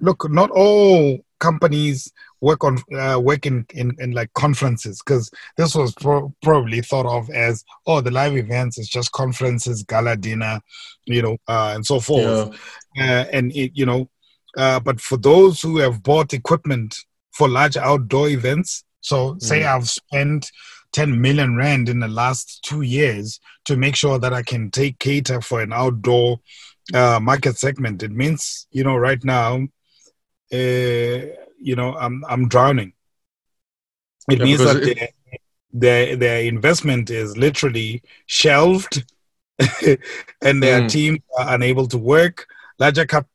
look 0.00 0.28
not 0.30 0.50
all 0.50 1.20
companies 1.38 2.12
work 2.40 2.64
on 2.64 2.78
uh, 2.94 3.18
work 3.20 3.46
in, 3.46 3.66
in, 3.74 3.94
in 3.98 4.12
like 4.12 4.32
conferences 4.34 5.02
because 5.04 5.30
this 5.56 5.74
was 5.74 5.94
pro- 5.94 6.34
probably 6.42 6.80
thought 6.80 7.06
of 7.06 7.28
as 7.30 7.64
oh 7.86 8.00
the 8.00 8.10
live 8.10 8.36
events 8.36 8.78
is 8.78 8.88
just 8.88 9.12
conferences 9.12 9.82
gala 9.82 10.16
dinner 10.16 10.60
you 11.04 11.22
know 11.22 11.36
uh, 11.48 11.72
and 11.74 11.84
so 11.84 12.00
forth 12.00 12.58
yeah. 12.94 13.22
uh, 13.22 13.24
and 13.32 13.54
it, 13.56 13.72
you 13.74 13.86
know 13.86 14.08
uh, 14.56 14.80
but 14.80 15.00
for 15.00 15.16
those 15.18 15.60
who 15.60 15.78
have 15.78 16.02
bought 16.02 16.32
equipment 16.32 16.96
for 17.32 17.48
large 17.48 17.76
outdoor 17.76 18.28
events 18.28 18.84
so 19.00 19.34
mm. 19.34 19.42
say 19.42 19.64
i've 19.64 19.88
spent 19.88 20.50
10 20.92 21.20
million 21.20 21.56
rand 21.56 21.88
in 21.88 22.00
the 22.00 22.08
last 22.08 22.62
two 22.62 22.82
years 22.82 23.40
to 23.64 23.76
make 23.76 23.96
sure 23.96 24.18
that 24.18 24.32
i 24.32 24.42
can 24.42 24.70
take 24.70 24.98
cater 24.98 25.40
for 25.40 25.60
an 25.60 25.72
outdoor 25.72 26.38
uh, 26.94 27.18
market 27.20 27.58
segment 27.58 28.02
it 28.02 28.12
means 28.12 28.66
you 28.70 28.84
know 28.84 28.96
right 28.96 29.24
now 29.24 29.66
uh, 30.52 31.26
you 31.60 31.74
know, 31.76 31.94
I'm 31.96 32.24
I'm 32.28 32.48
drowning. 32.48 32.92
It 34.30 34.38
yeah, 34.38 34.44
means 34.44 34.58
that 34.64 34.82
it, 34.82 35.14
their 35.72 36.16
their 36.16 36.42
investment 36.42 37.10
is 37.10 37.36
literally 37.36 38.02
shelved, 38.26 39.04
and 40.42 40.62
their 40.62 40.82
Mm. 40.82 40.88
teams 40.90 41.18
are 41.38 41.54
unable 41.54 41.86
to 41.88 41.98
work. 41.98 42.46
Larger 42.78 43.06
cap, 43.06 43.26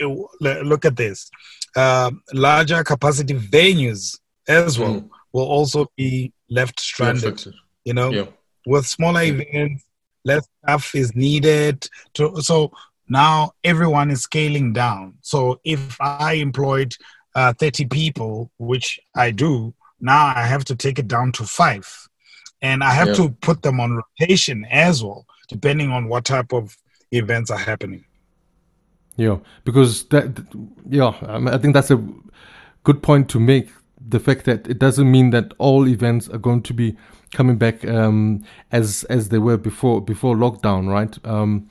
look 0.00 0.84
at 0.84 0.96
this. 0.96 1.30
Um, 1.76 2.22
larger 2.32 2.82
capacity 2.84 3.34
venues 3.34 4.18
as 4.48 4.78
well 4.78 4.94
Mm. 5.00 5.10
will 5.32 5.46
also 5.46 5.86
be 5.96 6.32
left 6.48 6.80
stranded. 6.80 7.24
affected. 7.24 7.54
You 7.84 7.94
know, 7.94 8.10
Yeah. 8.10 8.26
with 8.66 8.86
smaller 8.86 9.22
events, 9.22 9.84
less 10.24 10.46
staff 10.64 10.94
is 10.94 11.14
needed. 11.14 11.88
To, 12.14 12.40
so 12.42 12.72
now 13.10 13.52
everyone 13.64 14.10
is 14.10 14.22
scaling 14.22 14.72
down. 14.72 15.14
So 15.22 15.60
if 15.64 16.00
I 16.00 16.34
employed 16.34 16.94
uh, 17.34 17.52
30 17.52 17.86
people, 17.86 18.50
which 18.58 19.00
I 19.14 19.32
do, 19.32 19.74
now 20.00 20.32
I 20.34 20.42
have 20.46 20.64
to 20.66 20.76
take 20.76 20.98
it 20.98 21.08
down 21.08 21.32
to 21.32 21.44
five. 21.44 21.86
And 22.62 22.82
I 22.84 22.90
have 22.92 23.08
Yeah. 23.08 23.14
to 23.14 23.30
put 23.40 23.62
them 23.62 23.80
on 23.80 24.00
rotation 24.20 24.66
as 24.70 25.02
well, 25.02 25.26
depending 25.48 25.90
on 25.90 26.08
what 26.08 26.24
type 26.24 26.52
of 26.52 26.76
events 27.12 27.50
are 27.50 27.58
happening. 27.58 28.04
Yeah, 29.16 29.38
because 29.64 30.04
that, 30.08 30.44
yeah, 30.88 31.12
I, 31.22 31.54
I 31.54 31.58
think 31.58 31.74
that's 31.74 31.90
a 31.90 32.02
good 32.84 33.02
point 33.02 33.28
to 33.30 33.40
make. 33.40 33.70
The 34.08 34.20
fact 34.20 34.44
that 34.46 34.66
it 34.68 34.78
doesn't 34.78 35.10
mean 35.10 35.30
that 35.30 35.52
all 35.58 35.86
events 35.86 36.28
are 36.28 36.38
going 36.38 36.62
to 36.62 36.74
be 36.74 36.96
coming 37.32 37.58
back 37.58 37.86
um, 37.86 38.44
as 38.72 39.04
as 39.10 39.28
they 39.28 39.38
were 39.38 39.58
before 39.58 40.00
before 40.00 40.36
lockdown, 40.36 40.88
right? 40.88 41.18
Um, 41.24 41.68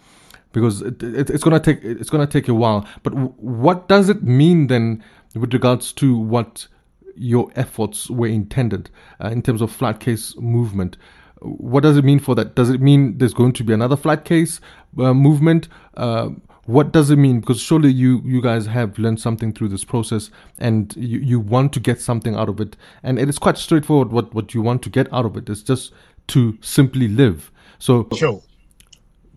because 0.51 0.81
it, 0.81 1.01
it, 1.03 1.29
it's 1.29 1.43
gonna 1.43 1.59
take 1.59 1.83
it's 1.83 2.09
gonna 2.09 2.27
take 2.27 2.47
a 2.47 2.53
while. 2.53 2.87
But 3.03 3.11
w- 3.11 3.33
what 3.37 3.87
does 3.87 4.09
it 4.09 4.23
mean 4.23 4.67
then 4.67 5.03
with 5.35 5.53
regards 5.53 5.93
to 5.93 6.17
what 6.17 6.67
your 7.15 7.51
efforts 7.55 8.09
were 8.09 8.27
intended 8.27 8.89
uh, 9.23 9.27
in 9.29 9.41
terms 9.41 9.61
of 9.61 9.71
flight 9.71 9.99
case 9.99 10.35
movement? 10.37 10.97
What 11.41 11.83
does 11.83 11.97
it 11.97 12.03
mean 12.03 12.19
for 12.19 12.35
that? 12.35 12.55
Does 12.55 12.69
it 12.69 12.81
mean 12.81 13.17
there's 13.17 13.33
going 13.33 13.53
to 13.53 13.63
be 13.63 13.73
another 13.73 13.95
flight 13.95 14.25
case 14.25 14.59
uh, 14.97 15.13
movement? 15.13 15.69
Uh, 15.95 16.29
what 16.65 16.91
does 16.91 17.09
it 17.09 17.15
mean? 17.15 17.39
Because 17.39 17.59
surely 17.59 17.91
you 17.91 18.21
you 18.25 18.41
guys 18.41 18.65
have 18.65 18.99
learned 18.99 19.19
something 19.19 19.53
through 19.53 19.69
this 19.69 19.83
process, 19.83 20.29
and 20.59 20.95
you, 20.95 21.19
you 21.19 21.39
want 21.39 21.73
to 21.73 21.79
get 21.79 21.99
something 21.99 22.35
out 22.35 22.49
of 22.49 22.59
it, 22.59 22.75
and 23.03 23.17
it 23.17 23.27
is 23.29 23.39
quite 23.39 23.57
straightforward. 23.57 24.11
What 24.11 24.33
what 24.33 24.53
you 24.53 24.61
want 24.61 24.81
to 24.83 24.89
get 24.89 25.11
out 25.13 25.25
of 25.25 25.35
it. 25.37 25.43
it 25.43 25.49
is 25.49 25.63
just 25.63 25.93
to 26.27 26.57
simply 26.61 27.07
live. 27.07 27.51
So 27.79 28.07
Sure. 28.15 28.41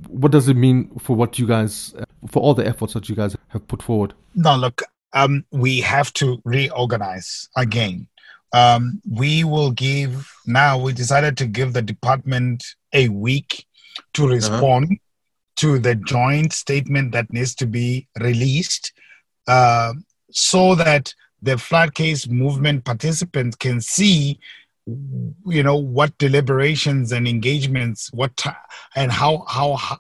What 0.09 0.33
does 0.33 0.49
it 0.49 0.55
mean 0.55 0.99
for 0.99 1.17
what 1.17 1.39
you 1.39 1.47
guys 1.47 1.95
for 2.29 2.43
all 2.43 2.55
the 2.55 2.67
efforts 2.67 2.95
that 2.95 3.09
you 3.09 3.15
guys 3.15 3.37
have 3.49 3.67
put 3.69 3.83
forward? 3.83 4.15
No, 4.35 4.57
look, 4.57 4.83
um, 5.13 5.45
we 5.51 5.81
have 5.81 6.13
to 6.15 6.41
reorganize 6.45 7.49
again. 7.57 8.09
Um, 8.53 9.01
we 9.11 9.45
will 9.45 9.71
give 9.71 10.31
now. 10.47 10.79
We 10.79 10.93
decided 10.93 11.37
to 11.39 11.47
give 11.47 11.73
the 11.73 11.83
department 11.83 12.65
a 12.93 13.09
week 13.09 13.67
to 14.15 14.29
respond 14.29 14.99
to 15.57 15.79
the 15.79 15.95
joint 15.95 16.53
statement 16.53 17.13
that 17.13 17.33
needs 17.33 17.55
to 17.57 17.67
be 17.67 18.07
released, 18.21 18.93
uh, 19.47 19.95
so 20.31 20.75
that 20.75 21.15
the 21.43 21.59
flight 21.59 21.95
case 21.95 22.29
movement 22.29 22.85
participants 22.85 23.57
can 23.57 23.81
see, 23.81 24.39
you 24.87 25.63
know, 25.63 25.77
what 25.77 26.17
deliberations 26.19 27.13
and 27.13 27.29
engagements, 27.29 28.11
what 28.13 28.45
and 28.97 29.13
how 29.13 29.45
how 29.49 29.75
how- 29.77 29.99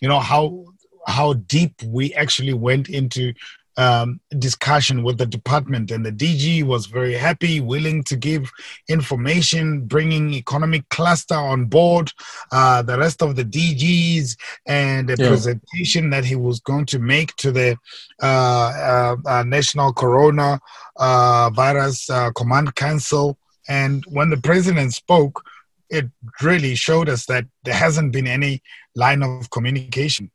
you 0.00 0.08
know 0.08 0.20
how 0.20 0.64
how 1.06 1.32
deep 1.34 1.74
we 1.84 2.14
actually 2.14 2.52
went 2.52 2.88
into 2.88 3.32
um, 3.78 4.20
discussion 4.38 5.02
with 5.02 5.16
the 5.18 5.24
department 5.26 5.90
and 5.90 6.04
the 6.04 6.12
DG 6.12 6.62
was 6.64 6.86
very 6.86 7.14
happy, 7.14 7.58
willing 7.58 8.04
to 8.04 8.16
give 8.16 8.50
information, 8.88 9.86
bringing 9.86 10.34
economic 10.34 10.86
cluster 10.90 11.34
on 11.34 11.64
board, 11.64 12.12
uh, 12.52 12.82
the 12.82 12.98
rest 12.98 13.22
of 13.22 13.34
the 13.34 13.44
DGs, 13.44 14.36
and 14.66 15.10
a 15.10 15.16
Yeah. 15.18 15.28
presentation 15.28 16.10
that 16.10 16.24
he 16.24 16.36
was 16.36 16.60
going 16.60 16.84
to 16.86 16.98
make 16.98 17.34
to 17.36 17.50
the 17.50 17.76
uh, 18.22 18.26
uh, 18.26 19.16
uh, 19.26 19.42
National 19.44 19.92
Corona 19.92 20.60
uh, 20.96 21.50
Virus 21.50 22.08
uh, 22.10 22.30
Command 22.32 22.74
Council. 22.74 23.38
And 23.68 24.04
when 24.06 24.30
the 24.30 24.36
president 24.36 24.94
spoke, 24.94 25.42
it 25.88 26.06
really 26.40 26.74
showed 26.74 27.08
us 27.08 27.26
that 27.26 27.44
there 27.64 27.74
hasn't 27.74 28.12
been 28.12 28.26
any 28.26 28.62
line 28.96 29.22
of 29.22 29.50
communication. 29.50 30.30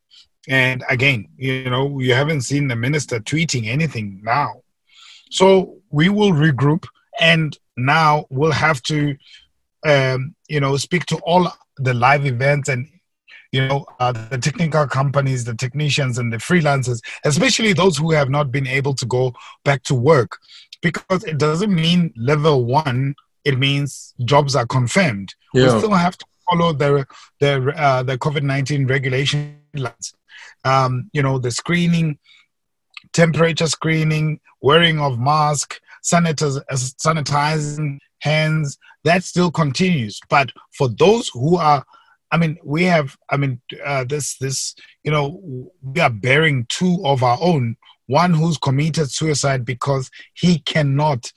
And 0.48 0.84
again, 0.88 1.28
you 1.36 1.70
know, 1.70 2.00
you 2.00 2.14
haven't 2.14 2.42
seen 2.42 2.68
the 2.68 2.76
minister 2.76 3.20
tweeting 3.20 3.68
anything 3.68 4.22
now. 4.24 4.62
So 5.30 5.78
we 5.90 6.10
will 6.10 6.32
regroup 6.32 6.86
and 7.20 7.58
now 7.76 8.26
we'll 8.30 8.52
have 8.52 8.82
to, 8.84 9.18
um, 9.86 10.36
you 10.48 10.60
know, 10.60 10.78
speak 10.78 11.06
to 11.08 11.18
all 11.18 11.52
the 11.78 11.94
live 11.94 12.26
events 12.26 12.70
and, 12.70 12.88
you 13.52 13.68
know, 13.68 13.86
uh, 14.00 14.12
the 14.30 14.38
technical 14.38 14.88
companies, 14.88 15.44
the 15.44 15.56
technicians 15.56 16.18
and 16.18 16.32
the 16.32 16.38
freelancers, 16.38 17.02
especially 17.26 17.74
those 17.74 17.98
who 17.98 18.12
have 18.12 18.30
not 18.30 18.52
been 18.52 18.68
able 18.68 18.94
to 18.94 19.06
go 19.06 19.34
back 19.66 19.84
to 19.84 19.96
work 19.96 20.38
because 20.92 21.24
it 21.24 21.38
doesn't 21.38 21.74
mean 21.74 22.14
level 22.16 22.66
one, 22.66 23.16
it 23.44 23.58
means 23.58 24.14
jobs 24.24 24.56
are 24.56 24.66
confirmed. 24.66 25.34
We 25.54 25.80
still 25.80 25.94
have 25.94 26.18
to 26.18 26.26
follow 26.50 26.74
the, 26.74 27.06
the, 27.40 27.74
uh, 27.76 28.04
the 28.04 28.18
COVID 28.18 28.44
19 28.44 28.88
regulation 28.88 29.60
um, 30.64 31.10
you 31.14 31.22
know, 31.22 31.38
the 31.40 31.52
screening, 31.52 32.18
temperature 33.14 33.68
screening, 33.68 34.40
wearing 34.62 35.00
of 35.00 35.20
mask, 35.20 35.80
sanitiz- 36.04 36.62
uh, 36.70 36.76
sanitizing 36.76 38.00
hands, 38.20 38.78
that 39.04 39.24
still 39.24 39.52
continues. 39.52 40.20
But 40.30 40.52
for 40.78 40.90
those 40.90 41.30
who 41.34 41.58
are, 41.58 41.86
I 42.32 42.38
mean, 42.38 42.58
we 42.64 42.84
have, 42.84 43.18
I 43.30 43.38
mean, 43.38 43.62
uh, 43.86 44.04
this, 44.04 44.38
this, 44.38 44.76
you 45.04 45.12
know, 45.12 45.72
we 45.82 46.02
are 46.02 46.10
bearing 46.10 46.66
two 46.70 47.02
of 47.04 47.24
our 47.24 47.38
own. 47.42 47.78
One 48.08 48.34
who's 48.34 48.58
committed 48.58 49.12
suicide 49.12 49.66
because 49.66 50.10
he 50.34 50.60
cannot, 50.60 51.32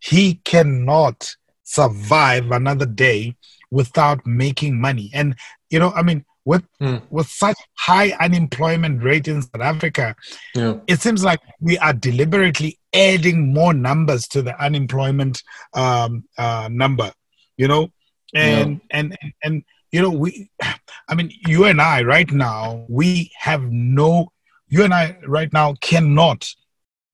he 0.00 0.34
cannot 0.44 1.34
survive 1.62 2.50
another 2.50 2.86
day 2.86 3.36
without 3.70 4.26
making 4.26 4.80
money. 4.80 5.10
And, 5.12 5.34
you 5.70 5.78
know, 5.78 5.92
I 5.92 6.02
mean, 6.02 6.24
with 6.46 6.64
Hmm. 6.78 6.96
with 7.08 7.26
such 7.26 7.56
high 7.78 8.10
unemployment 8.20 9.02
rate 9.02 9.28
in 9.28 9.40
South 9.40 9.62
Africa, 9.62 10.14
Yeah. 10.54 10.74
it 10.86 11.00
seems 11.00 11.24
like 11.24 11.40
we 11.58 11.78
are 11.78 11.94
deliberately 11.94 12.78
adding 12.94 13.52
more 13.54 13.72
numbers 13.72 14.28
to 14.28 14.42
the 14.42 14.54
unemployment 14.62 15.42
um, 15.72 16.24
uh, 16.36 16.68
number. 16.70 17.12
You 17.56 17.68
know, 17.68 17.92
and, 18.34 18.80
and 18.90 19.16
and 19.20 19.32
and 19.42 19.62
you 19.94 20.02
know 20.02 20.10
we, 20.10 20.50
I 21.08 21.14
mean, 21.14 21.30
you 21.46 21.64
and 21.66 21.80
I 21.80 22.02
right 22.02 22.30
now 22.30 22.84
we 22.88 23.30
have 23.38 23.62
no. 23.70 24.32
You 24.68 24.82
and 24.82 24.92
I 24.92 25.16
right 25.26 25.52
now 25.52 25.74
cannot 25.80 26.50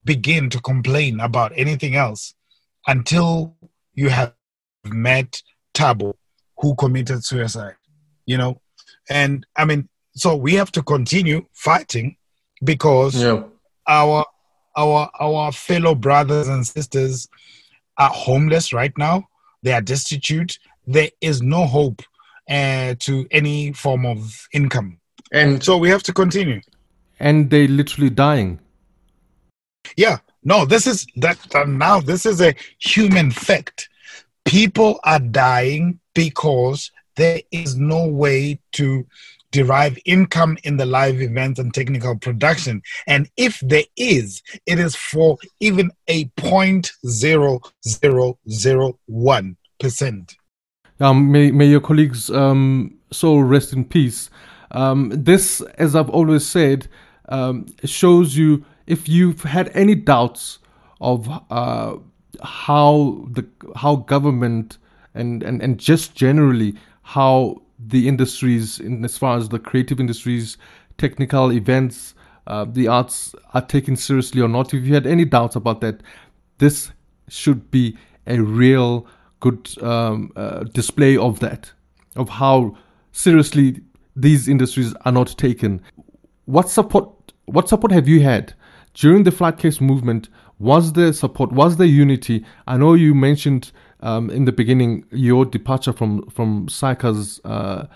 begin 0.04 0.48
to 0.50 0.60
complain 0.62 1.20
about 1.20 1.52
anything 1.56 1.94
else 1.94 2.34
until 2.86 3.54
you 3.92 4.08
have 4.08 4.32
met 4.86 5.42
Tabo, 5.74 6.14
who 6.56 6.74
committed 6.76 7.22
suicide. 7.22 7.74
You 8.24 8.38
know, 8.38 8.60
and 9.10 9.44
I 9.56 9.66
mean, 9.66 9.88
so 10.14 10.34
we 10.36 10.54
have 10.54 10.72
to 10.72 10.82
continue 10.82 11.44
fighting 11.52 12.16
because 12.64 13.22
Yeah. 13.22 13.42
our 13.86 14.24
our 14.76 15.10
our 15.20 15.52
fellow 15.52 15.94
brothers 15.94 16.48
and 16.48 16.66
sisters 16.66 17.28
are 17.98 18.08
homeless 18.08 18.72
right 18.72 18.96
now. 18.96 19.28
They 19.62 19.72
are 19.72 19.82
destitute. 19.82 20.58
There 20.86 21.10
is 21.20 21.42
no 21.42 21.66
hope 21.66 22.00
uh, 22.50 22.94
to 22.98 23.26
any 23.30 23.72
form 23.72 24.04
of 24.04 24.48
income. 24.52 24.98
And 25.32 25.62
so 25.62 25.78
we 25.78 25.88
have 25.88 26.02
to 26.04 26.12
continue. 26.12 26.60
And 27.20 27.50
they 27.50 27.68
literally 27.68 28.10
dying. 28.10 28.58
Yeah, 29.96 30.18
no, 30.42 30.64
this 30.64 30.86
is 30.86 31.06
that 31.16 31.38
uh, 31.54 31.64
now 31.64 32.00
this 32.00 32.26
is 32.26 32.40
a 32.40 32.54
human 32.78 33.30
fact. 33.30 33.88
People 34.44 34.98
are 35.04 35.20
dying 35.20 36.00
because 36.14 36.90
there 37.16 37.40
is 37.52 37.76
no 37.76 38.06
way 38.06 38.58
to 38.72 39.06
derive 39.52 39.98
income 40.04 40.56
in 40.64 40.76
the 40.76 40.86
live 40.86 41.20
events 41.20 41.58
and 41.58 41.74
technical 41.74 42.16
production. 42.16 42.82
And 43.06 43.28
if 43.36 43.60
there 43.60 43.84
is, 43.96 44.42
it 44.66 44.78
is 44.78 44.96
for 44.96 45.38
even 45.60 45.90
a 46.08 46.26
point 46.36 46.92
zero 47.06 47.60
zero 47.86 48.38
zero 48.48 48.98
one 49.06 49.56
percent. 49.78 50.36
Um, 51.00 51.32
may, 51.32 51.50
may 51.50 51.66
your 51.66 51.80
colleagues' 51.80 52.30
um, 52.30 52.98
soul 53.10 53.42
rest 53.42 53.72
in 53.72 53.84
peace. 53.84 54.30
Um, 54.72 55.10
this, 55.12 55.60
as 55.78 55.96
I've 55.96 56.10
always 56.10 56.46
said, 56.46 56.88
um, 57.28 57.66
shows 57.84 58.36
you 58.36 58.64
if 58.86 59.08
you've 59.08 59.42
had 59.42 59.70
any 59.74 59.94
doubts 59.94 60.58
of 61.00 61.28
uh, 61.50 61.96
how 62.42 63.24
the 63.30 63.46
how 63.76 63.96
government 63.96 64.78
and, 65.14 65.42
and, 65.42 65.62
and 65.62 65.78
just 65.78 66.14
generally 66.14 66.74
how 67.02 67.62
the 67.78 68.06
industries, 68.06 68.78
in 68.78 69.04
as 69.04 69.16
far 69.16 69.38
as 69.38 69.48
the 69.48 69.58
creative 69.58 70.00
industries, 70.00 70.58
technical 70.98 71.50
events, 71.50 72.14
uh, 72.46 72.66
the 72.68 72.88
arts 72.88 73.34
are 73.54 73.62
taken 73.62 73.96
seriously 73.96 74.42
or 74.42 74.48
not. 74.48 74.74
If 74.74 74.84
you 74.84 74.92
had 74.92 75.06
any 75.06 75.24
doubts 75.24 75.56
about 75.56 75.80
that, 75.80 76.02
this 76.58 76.92
should 77.28 77.70
be 77.70 77.96
a 78.26 78.38
real 78.38 79.06
good 79.40 79.70
um, 79.83 80.33
uh, 80.37 80.64
display 80.64 81.16
of 81.16 81.40
that, 81.40 81.72
of 82.16 82.29
how 82.29 82.76
seriously 83.12 83.81
these 84.14 84.48
industries 84.48 84.94
are 85.05 85.12
not 85.12 85.37
taken. 85.37 85.83
What 86.44 86.68
support? 86.68 87.09
What 87.46 87.68
support 87.68 87.92
have 87.92 88.07
you 88.07 88.20
had 88.20 88.55
during 88.94 89.24
the 89.24 89.33
flight 89.33 89.59
case 89.59 89.81
movement? 89.81 90.29
Was 90.59 90.92
there 90.92 91.12
support? 91.12 91.53
Was 91.53 91.76
there 91.76 91.87
unity? 91.87 92.44
I 92.66 92.76
know 92.76 92.94
you 92.94 93.14
mentioned 93.14 93.72
um, 94.00 94.31
in 94.31 94.44
the 94.44 94.53
beginning 94.53 95.05
your 95.11 95.44
departure 95.44 95.92
from 95.92 96.29
from 96.31 96.66
SAICA's 96.66 97.40
uh, 97.44 97.87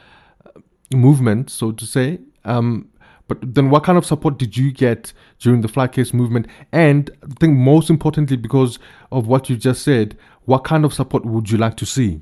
movement, 0.93 1.51
so 1.51 1.73
to 1.73 1.87
say. 1.87 2.21
Um, 2.45 2.91
but 3.27 3.55
then, 3.55 3.71
what 3.71 3.85
kind 3.85 3.97
of 3.97 4.05
support 4.05 4.39
did 4.39 4.57
you 4.57 4.71
get 4.71 5.13
during 5.39 5.63
the 5.63 5.69
flight 5.69 5.93
case 5.93 6.13
movement? 6.13 6.47
And 6.73 7.11
I 7.23 7.35
think 7.41 7.57
most 7.57 7.89
importantly, 7.89 8.37
because 8.37 8.79
of 9.11 9.27
what 9.27 9.49
you 9.49 9.57
just 9.57 9.83
said, 9.83 10.19
what 10.45 10.65
kind 10.65 10.85
of 10.85 10.93
support 10.93 11.25
would 11.25 11.51
you 11.51 11.57
like 11.57 11.77
to 11.79 11.87
see? 11.87 12.21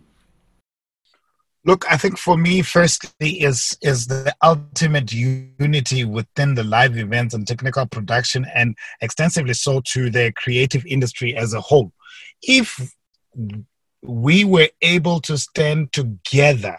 Look, 1.65 1.85
I 1.91 1.97
think 1.97 2.19
for 2.19 2.37
me, 2.37 2.63
firstly, 2.63 3.43
is 3.43 3.77
is 3.83 4.07
the 4.07 4.35
ultimate 4.43 5.13
unity 5.13 6.05
within 6.05 6.55
the 6.55 6.65
live 6.65 6.97
events 6.97 7.35
and 7.35 7.47
technical 7.47 7.87
production, 7.87 8.47
and 8.55 8.77
extensively 9.01 9.55
so 9.55 9.81
to 9.93 10.11
the 10.11 10.33
creative 10.37 10.85
industry 10.87 11.37
as 11.37 11.53
a 11.53 11.61
whole. 11.61 11.93
If 12.43 12.95
we 14.03 14.45
were 14.45 14.69
able 14.83 15.21
to 15.21 15.39
stand 15.39 15.93
together 15.93 16.79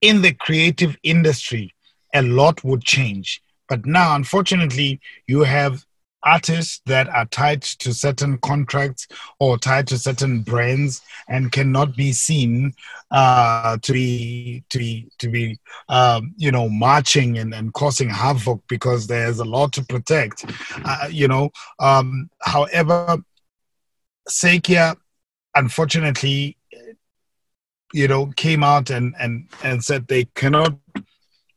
in 0.00 0.22
the 0.22 0.32
creative 0.34 0.96
industry, 1.02 1.72
a 2.14 2.22
lot 2.22 2.62
would 2.64 2.84
change. 2.84 3.42
But 3.68 3.86
now, 3.86 4.14
unfortunately, 4.16 5.00
you 5.26 5.40
have 5.40 5.84
artists 6.22 6.82
that 6.86 7.08
are 7.08 7.24
tied 7.26 7.62
to 7.62 7.94
certain 7.94 8.36
contracts 8.38 9.08
or 9.38 9.56
tied 9.56 9.86
to 9.86 9.98
certain 9.98 10.42
brands 10.42 11.00
and 11.28 11.52
cannot 11.52 11.96
be 11.96 12.12
seen 12.12 12.74
uh, 13.10 13.78
to 13.82 13.92
be 13.92 14.62
to 14.68 14.78
be 14.78 15.08
to 15.18 15.28
be 15.28 15.58
um, 15.88 16.34
you 16.36 16.50
know 16.50 16.68
marching 16.68 17.38
and, 17.38 17.54
and 17.54 17.72
causing 17.72 18.08
havoc 18.08 18.60
because 18.68 19.06
there's 19.06 19.38
a 19.38 19.44
lot 19.44 19.72
to 19.72 19.84
protect 19.84 20.44
uh, 20.84 21.08
you 21.10 21.26
know 21.26 21.50
um, 21.78 22.28
however 22.42 23.18
SAICA 24.28 24.96
unfortunately 25.54 26.56
you 27.92 28.06
know 28.06 28.26
came 28.36 28.62
out 28.62 28.90
and 28.90 29.14
and 29.18 29.48
and 29.62 29.82
said 29.82 30.06
they 30.06 30.24
cannot 30.34 30.74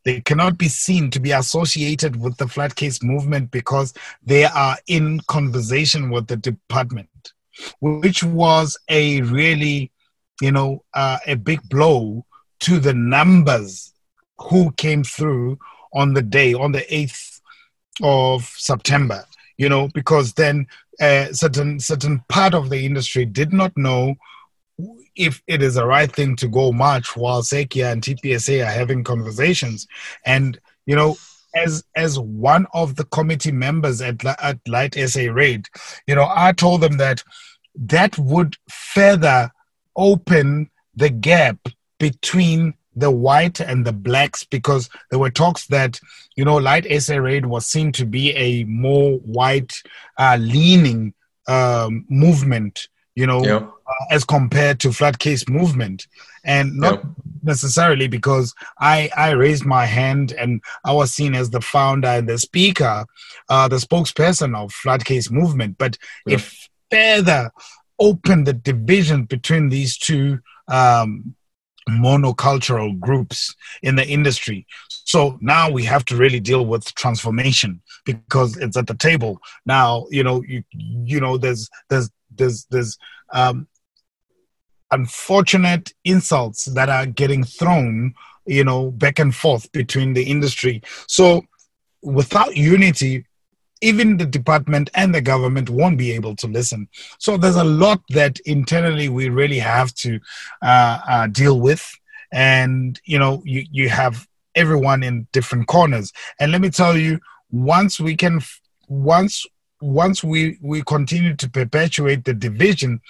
they 0.05 0.21
cannot 0.21 0.57
be 0.57 0.67
seen 0.67 1.09
to 1.11 1.19
be 1.19 1.31
associated 1.31 2.19
with 2.19 2.37
the 2.37 2.47
flight 2.47 2.75
case 2.75 3.01
movement 3.01 3.51
because 3.51 3.93
they 4.23 4.45
are 4.45 4.77
in 4.87 5.21
conversation 5.27 6.09
with 6.09 6.27
the 6.27 6.37
department, 6.37 7.33
which 7.79 8.23
was 8.23 8.77
a 8.89 9.21
really, 9.21 9.91
you 10.41 10.51
know, 10.51 10.83
uh, 10.93 11.19
a 11.25 11.35
big 11.35 11.61
blow 11.69 12.25
to 12.61 12.79
the 12.79 12.93
numbers 12.93 13.93
who 14.37 14.71
came 14.73 15.03
through 15.03 15.57
on 15.93 16.13
the 16.13 16.21
day, 16.21 16.53
on 16.53 16.71
the 16.71 16.81
8th 16.81 17.39
of 18.01 18.43
September, 18.43 19.25
you 19.57 19.69
know, 19.69 19.87
because 19.93 20.33
then 20.33 20.67
uh, 20.99 21.31
certain 21.31 21.79
certain 21.79 22.23
part 22.29 22.53
of 22.53 22.69
the 22.69 22.85
industry 22.85 23.25
did 23.25 23.51
not 23.51 23.75
know 23.77 24.15
if 25.15 25.41
it 25.47 25.61
is 25.61 25.75
the 25.75 25.85
right 25.85 26.11
thing 26.11 26.35
to 26.37 26.47
go 26.47 26.71
march 26.71 27.15
while 27.15 27.41
SAICA 27.41 27.91
and 27.91 28.01
TPSA 28.01 28.65
are 28.65 28.71
having 28.71 29.03
conversations. 29.03 29.87
And, 30.25 30.59
you 30.85 30.95
know, 30.95 31.17
as 31.55 31.83
as 31.95 32.19
one 32.19 32.65
of 32.73 32.95
the 32.95 33.05
committee 33.05 33.51
members 33.51 34.01
at, 34.01 34.25
at 34.25 34.59
Light 34.67 34.95
SA 34.95 35.31
Red, 35.31 35.67
you 36.07 36.15
know, 36.15 36.27
I 36.33 36.51
told 36.51 36.81
them 36.81 36.97
that 36.97 37.23
that 37.75 38.17
would 38.17 38.57
further 38.69 39.51
open 39.95 40.69
the 40.95 41.09
gap 41.09 41.57
between 41.99 42.73
the 42.95 43.11
white 43.11 43.59
and 43.59 43.85
the 43.85 43.93
blacks 43.93 44.43
because 44.43 44.89
there 45.09 45.19
were 45.19 45.29
talks 45.29 45.67
that 45.67 45.99
you 46.35 46.45
know 46.45 46.57
light 46.57 46.85
SA 47.01 47.17
red 47.17 47.45
was 47.45 47.65
seen 47.65 47.91
to 47.91 48.05
be 48.05 48.31
a 48.35 48.63
more 48.65 49.17
white 49.19 49.81
uh, 50.17 50.37
leaning 50.39 51.13
um, 51.47 52.05
movement 52.09 52.87
you 53.15 53.27
know, 53.27 53.41
uh, 53.87 54.05
as 54.11 54.23
compared 54.23 54.79
to 54.81 54.91
flight 54.91 55.19
case 55.19 55.47
movement. 55.47 56.07
And 56.45 56.75
not 56.77 57.03
necessarily 57.43 58.07
because 58.07 58.53
I, 58.79 59.09
I 59.15 59.31
raised 59.31 59.65
my 59.65 59.85
hand 59.85 60.33
and 60.33 60.61
I 60.83 60.91
was 60.91 61.13
seen 61.13 61.35
as 61.35 61.49
the 61.49 61.61
founder 61.61 62.09
and 62.09 62.27
the 62.27 62.37
speaker, 62.37 63.05
uh, 63.49 63.67
the 63.67 63.77
spokesperson 63.77 64.55
of 64.55 64.73
flight 64.73 65.05
case 65.05 65.31
movement, 65.31 65.77
but 65.77 65.97
if 66.27 66.67
further 66.91 67.51
opened 67.99 68.47
the 68.47 68.53
division 68.53 69.23
between 69.23 69.69
these 69.69 69.97
two 69.97 70.39
um, 70.67 71.35
monocultural 71.89 72.99
groups 72.99 73.55
in 73.81 73.95
the 73.95 74.07
industry. 74.07 74.65
So 74.89 75.37
now 75.41 75.69
we 75.69 75.83
have 75.83 76.05
to 76.05 76.15
really 76.15 76.39
deal 76.39 76.65
with 76.65 76.93
transformation 76.95 77.81
because 78.05 78.57
it's 78.57 78.77
at 78.77 78.87
the 78.87 78.95
table. 78.95 79.39
Now, 79.65 80.05
you 80.09 80.23
know, 80.23 80.43
you 80.47 80.63
you 80.71 81.19
know, 81.19 81.37
there's 81.37 81.69
there's 81.89 82.09
there's 82.37 82.65
there's 82.69 82.97
um, 83.33 83.67
unfortunate 84.91 85.93
insults 86.05 86.65
that 86.65 86.89
are 86.89 87.05
getting 87.05 87.43
thrown 87.43 88.13
you 88.45 88.63
know 88.63 88.91
back 88.91 89.19
and 89.19 89.33
forth 89.35 89.71
between 89.71 90.13
the 90.13 90.23
industry. 90.23 90.81
So 91.07 91.45
without 92.01 92.55
unity 92.55 93.25
even 93.81 94.15
the 94.15 94.25
department 94.25 94.89
and 94.93 95.13
the 95.13 95.21
government 95.21 95.69
won't 95.69 95.97
be 95.97 96.13
able 96.13 96.37
to 96.37 96.47
listen. 96.47 96.87
So 97.19 97.35
there's 97.35 97.57
a 97.57 97.65
lot 97.65 98.01
that 98.09 98.39
internally 98.45 99.09
we 99.09 99.27
really 99.27 99.59
have 99.59 99.93
to 99.95 100.21
uh, 100.61 100.99
uh, 101.05 101.27
deal 101.27 101.59
with. 101.59 101.85
And 102.31 102.99
you 103.05 103.19
know 103.19 103.43
you, 103.45 103.65
you 103.69 103.89
have 103.89 104.27
everyone 104.55 105.03
in 105.03 105.27
different 105.33 105.67
corners. 105.67 106.11
And 106.39 106.51
let 106.51 106.61
me 106.61 106.69
tell 106.69 106.97
you 106.97 107.19
once 107.51 107.99
we 107.99 108.15
can 108.15 108.41
once 108.87 109.45
once 109.83 110.23
we 110.23 110.57
we 110.61 110.81
continue 110.83 111.35
to 111.35 111.49
perpetuate 111.49 112.23
the 112.23 112.33
division 112.33 113.01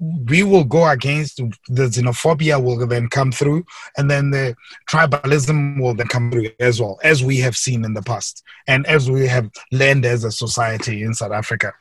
we 0.00 0.42
will 0.44 0.64
go 0.64 0.88
against 0.88 1.36
the 1.68 1.88
xenophobia 1.88 2.62
will 2.62 2.86
then 2.86 3.08
come 3.08 3.30
through 3.30 3.64
and 3.98 4.10
then 4.10 4.30
the 4.30 4.56
tribalism 4.88 5.78
will 5.80 5.94
then 5.94 6.06
come 6.08 6.30
through 6.30 6.48
as 6.60 6.80
well 6.80 6.98
as 7.02 7.22
we 7.22 7.36
have 7.36 7.56
seen 7.56 7.84
in 7.84 7.92
the 7.92 8.02
past 8.02 8.42
and 8.66 8.86
as 8.86 9.10
we 9.10 9.26
have 9.26 9.50
learned 9.72 10.06
as 10.06 10.24
a 10.24 10.30
society 10.30 11.02
in 11.02 11.12
south 11.12 11.32
africa 11.32 11.72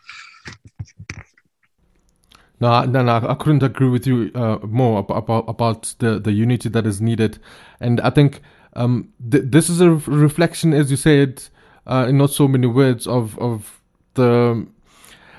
no, 2.59 2.83
no, 2.85 3.03
no, 3.03 3.17
I 3.17 3.35
couldn't 3.35 3.61
agree 3.61 3.87
with 3.87 4.07
you 4.07 4.31
uh, 4.33 4.57
more 4.63 4.99
about, 4.99 5.45
about 5.47 5.93
the, 5.99 6.19
the 6.19 6.31
unity 6.31 6.69
that 6.69 6.87
is 6.87 6.99
needed. 6.99 7.37
And 7.79 8.01
I 8.01 8.09
think 8.09 8.41
um, 8.73 9.13
th- 9.29 9.43
this 9.45 9.69
is 9.69 9.79
a 9.79 9.91
reflection, 9.91 10.73
as 10.73 10.89
you 10.89 10.97
said, 10.97 11.43
uh, 11.85 12.07
in 12.09 12.17
not 12.17 12.31
so 12.31 12.47
many 12.47 12.65
words, 12.65 13.05
of, 13.05 13.37
of 13.37 13.76
the 14.17 14.67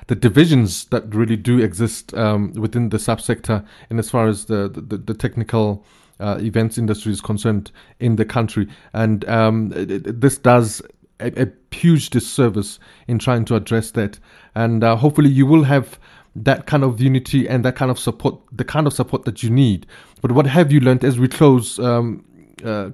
the 0.07 0.15
divisions 0.15 0.85
that 0.85 1.13
really 1.13 1.35
do 1.35 1.59
exist 1.59 2.15
um, 2.15 2.51
within 2.53 2.89
the 2.89 2.97
subsector, 2.97 3.63
and 3.91 3.99
as 3.99 4.09
far 4.09 4.27
as 4.27 4.45
the 4.45 4.67
the, 4.67 4.97
the 4.97 5.13
technical 5.13 5.85
uh, 6.19 6.37
events 6.41 6.77
industry 6.77 7.11
is 7.11 7.21
concerned 7.21 7.71
in 7.99 8.15
the 8.15 8.25
country, 8.25 8.67
and 8.93 9.27
um, 9.29 9.71
it, 9.75 9.91
it, 9.91 10.21
this 10.21 10.37
does 10.37 10.81
a, 11.19 11.43
a, 11.43 11.47
huge 11.71 12.09
disservice 12.09 12.79
in 13.07 13.19
trying 13.19 13.45
to 13.45 13.55
address 13.55 13.91
that, 13.91 14.19
and 14.55 14.83
uh, 14.83 14.95
hopefully 14.95 15.29
you 15.29 15.45
will 15.45 15.63
have 15.63 15.99
that 16.35 16.65
kind 16.65 16.83
of 16.83 16.99
unity 16.99 17.47
and 17.47 17.63
that 17.65 17.75
kind 17.75 17.91
of 17.91 17.99
support, 17.99 18.39
the 18.51 18.63
kind 18.63 18.87
of 18.87 18.93
support 18.93 19.25
that 19.25 19.43
you 19.43 19.49
need. 19.49 19.85
But 20.21 20.31
what 20.31 20.47
have 20.47 20.71
you 20.71 20.79
learned 20.79 21.03
as 21.03 21.19
we 21.19 21.27
close, 21.27 21.79
um, 21.79 22.25
uh? 22.63 22.89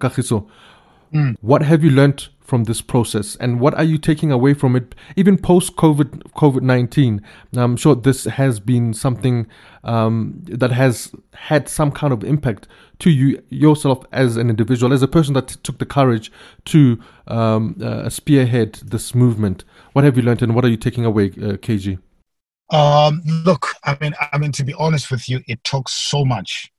Mm. 1.14 1.36
What 1.42 1.62
have 1.62 1.84
you 1.84 1.92
learned 1.92 2.28
from 2.46 2.66
this 2.66 2.82
process? 2.82 3.36
And 3.38 3.60
what 3.60 3.74
are 3.74 3.84
you 3.84 3.98
taking 3.98 4.32
away 4.32 4.54
from 4.54 4.76
it 4.76 4.96
even 5.16 5.38
post 5.38 5.76
covid 5.76 6.22
covid-19 6.34 7.22
i'm 7.58 7.78
sure 7.78 7.96
this 7.96 8.26
has 8.26 8.60
been 8.60 8.94
something 8.94 9.48
um, 9.84 10.42
that 10.46 10.72
has 10.72 11.12
had 11.34 11.70
some 11.70 11.92
kind 11.92 12.12
of 12.14 12.24
impact 12.24 12.68
to 13.00 13.10
you 13.10 13.42
yourself 13.50 14.04
as 14.12 14.38
an 14.38 14.50
individual 14.50 14.94
as 14.94 15.02
a 15.02 15.08
person 15.08 15.34
that 15.34 15.48
t- 15.48 15.56
took 15.64 15.80
the 15.80 15.86
courage 15.86 16.32
to 16.66 17.00
um, 17.28 17.76
uh, 17.84 18.10
spearhead 18.10 18.74
this 18.86 19.14
movement. 19.14 19.64
What 19.94 20.06
have 20.06 20.18
you 20.18 20.24
learned 20.24 20.42
and 20.42 20.56
what 20.56 20.66
are 20.66 20.70
you 20.70 20.78
taking 20.78 21.06
away 21.06 21.28
uh, 21.28 21.58
kg 21.66 22.00
um, 22.72 23.22
look 23.46 23.68
i 23.84 23.96
mean 24.02 24.16
i 24.34 24.38
mean 24.40 24.52
to 24.52 24.64
be 24.64 24.74
honest 24.74 25.12
with 25.12 25.30
you 25.30 25.40
it 25.48 25.64
took 25.64 25.88
so 25.88 26.26
much. 26.26 26.72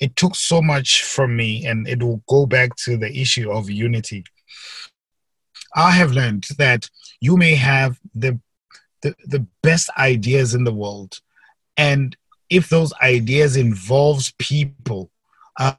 It 0.00 0.16
took 0.16 0.34
so 0.34 0.60
much 0.60 1.04
from 1.04 1.36
me 1.36 1.64
and 1.66 1.86
it 1.86 2.02
will 2.02 2.20
go 2.28 2.46
back 2.46 2.74
to 2.84 2.96
the 2.96 3.10
issue 3.16 3.50
of 3.52 3.70
unity 3.70 4.24
I 5.74 5.90
have 5.92 6.12
learned 6.12 6.46
that 6.58 6.88
you 7.20 7.36
may 7.36 7.54
have 7.54 7.98
the, 8.14 8.38
the, 9.02 9.14
the 9.26 9.46
best 9.62 9.90
ideas 9.98 10.54
in 10.54 10.64
the 10.64 10.72
world. 10.72 11.20
And 11.76 12.16
if 12.50 12.68
those 12.68 12.92
ideas 13.02 13.56
involves 13.56 14.32
people, 14.38 15.10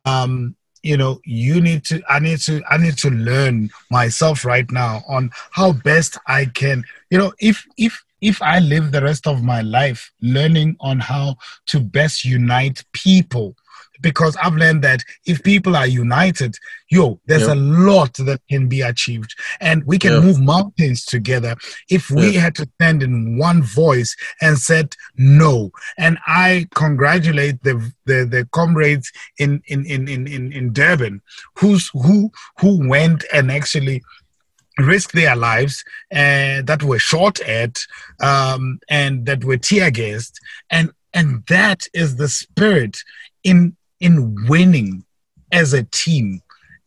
um, 0.06 0.56
you 0.84 0.98
know, 0.98 1.20
you 1.26 1.62
need 1.62 1.84
to, 1.86 2.02
I 2.10 2.20
need 2.20 2.40
to, 2.42 2.62
I 2.70 2.78
need 2.78 2.98
to 3.00 3.10
learn 3.10 3.72
myself 3.90 4.46
right 4.46 4.70
now 4.72 5.02
on 5.08 5.32
how 5.52 5.74
best 5.74 6.18
I 6.28 6.46
can, 6.46 6.84
you 7.10 7.18
know, 7.18 7.34
if, 7.40 7.66
if, 7.78 8.04
if 8.22 8.42
I 8.42 8.60
live 8.60 8.92
the 8.92 9.02
rest 9.02 9.28
of 9.28 9.44
my 9.44 9.62
life 9.62 10.12
learning 10.22 10.76
on 10.80 11.00
how 11.00 11.38
to 11.68 11.80
best 11.80 12.24
unite 12.24 12.84
people, 12.94 13.56
because 14.02 14.36
I've 14.38 14.56
learned 14.56 14.84
that 14.84 15.04
if 15.26 15.44
people 15.44 15.76
are 15.76 15.88
united, 15.88 16.56
yo, 16.90 17.20
there's 17.26 17.48
a 17.48 17.56
lot 17.56 18.14
that 18.16 18.42
can 18.50 18.68
be 18.68 18.82
achieved. 18.82 19.36
And 19.60 19.84
we 19.86 19.98
can 19.98 20.24
move 20.24 20.40
mountains 20.40 21.06
together 21.06 21.56
if 21.90 22.10
we 22.10 22.34
had 22.34 22.56
to 22.56 22.70
stand 22.76 23.04
in 23.04 23.38
one 23.38 23.64
voice 23.64 24.16
and 24.42 24.58
said 24.58 24.96
no. 25.18 25.72
And 25.98 26.18
I 26.28 26.68
congratulate 26.74 27.64
the 27.64 27.92
the, 28.06 28.26
the 28.26 28.48
comrades 28.52 29.12
in, 29.40 29.64
in, 29.68 29.86
in, 29.86 30.08
in, 30.08 30.52
in 30.52 30.74
Durban 30.74 31.22
who's 31.58 31.90
who 31.94 32.32
who 32.60 32.88
went 32.88 33.24
and 33.34 33.52
actually 33.52 34.02
risked 34.78 35.14
their 35.14 35.36
lives 35.36 35.84
and 36.12 36.68
that 36.68 36.84
were 36.84 37.00
shot 37.00 37.40
at 37.42 37.80
um, 38.22 38.80
and 38.90 39.26
that 39.26 39.44
were 39.44 39.58
tear 39.58 39.92
gassed 39.92 40.40
and 40.70 40.92
and 41.14 41.44
that 41.48 41.88
is 41.94 42.18
the 42.18 42.28
spirit 42.28 42.98
in 43.44 43.76
in 44.00 44.36
winning 44.48 45.04
as 45.52 45.74
a 45.74 45.84
team 45.84 46.42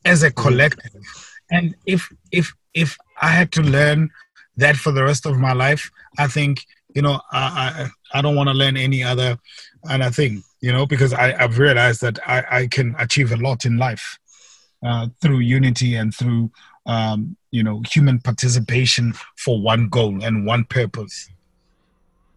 as 0.04 0.22
a 0.22 0.30
collective. 0.30 1.02
And 1.50 1.74
if 1.86 2.12
if 2.32 2.52
if 2.74 2.96
i 3.20 3.28
had 3.28 3.50
to 3.52 3.62
learn 3.62 4.10
that 4.56 4.76
for 4.76 4.92
the 4.92 5.02
rest 5.02 5.26
of 5.26 5.38
my 5.38 5.52
life 5.52 5.90
i 6.18 6.26
think 6.26 6.64
you 6.94 7.02
know 7.02 7.20
i 7.32 7.88
i, 8.12 8.18
I 8.18 8.22
don't 8.22 8.36
want 8.36 8.48
to 8.48 8.54
learn 8.54 8.76
any 8.76 9.02
other 9.02 9.38
other 9.88 10.10
thing 10.10 10.42
you 10.60 10.72
know 10.72 10.86
because 10.86 11.12
i 11.12 11.34
i've 11.42 11.58
realized 11.58 12.00
that 12.02 12.18
i 12.26 12.44
i 12.50 12.66
can 12.66 12.94
achieve 12.98 13.32
a 13.32 13.36
lot 13.36 13.64
in 13.64 13.76
life 13.78 14.18
uh, 14.86 15.08
through 15.20 15.40
unity 15.40 15.96
and 15.96 16.14
through 16.14 16.50
um, 16.86 17.36
you 17.50 17.62
know 17.62 17.82
human 17.92 18.20
participation 18.20 19.12
for 19.36 19.60
one 19.60 19.88
goal 19.88 20.22
and 20.22 20.46
one 20.46 20.64
purpose 20.64 21.28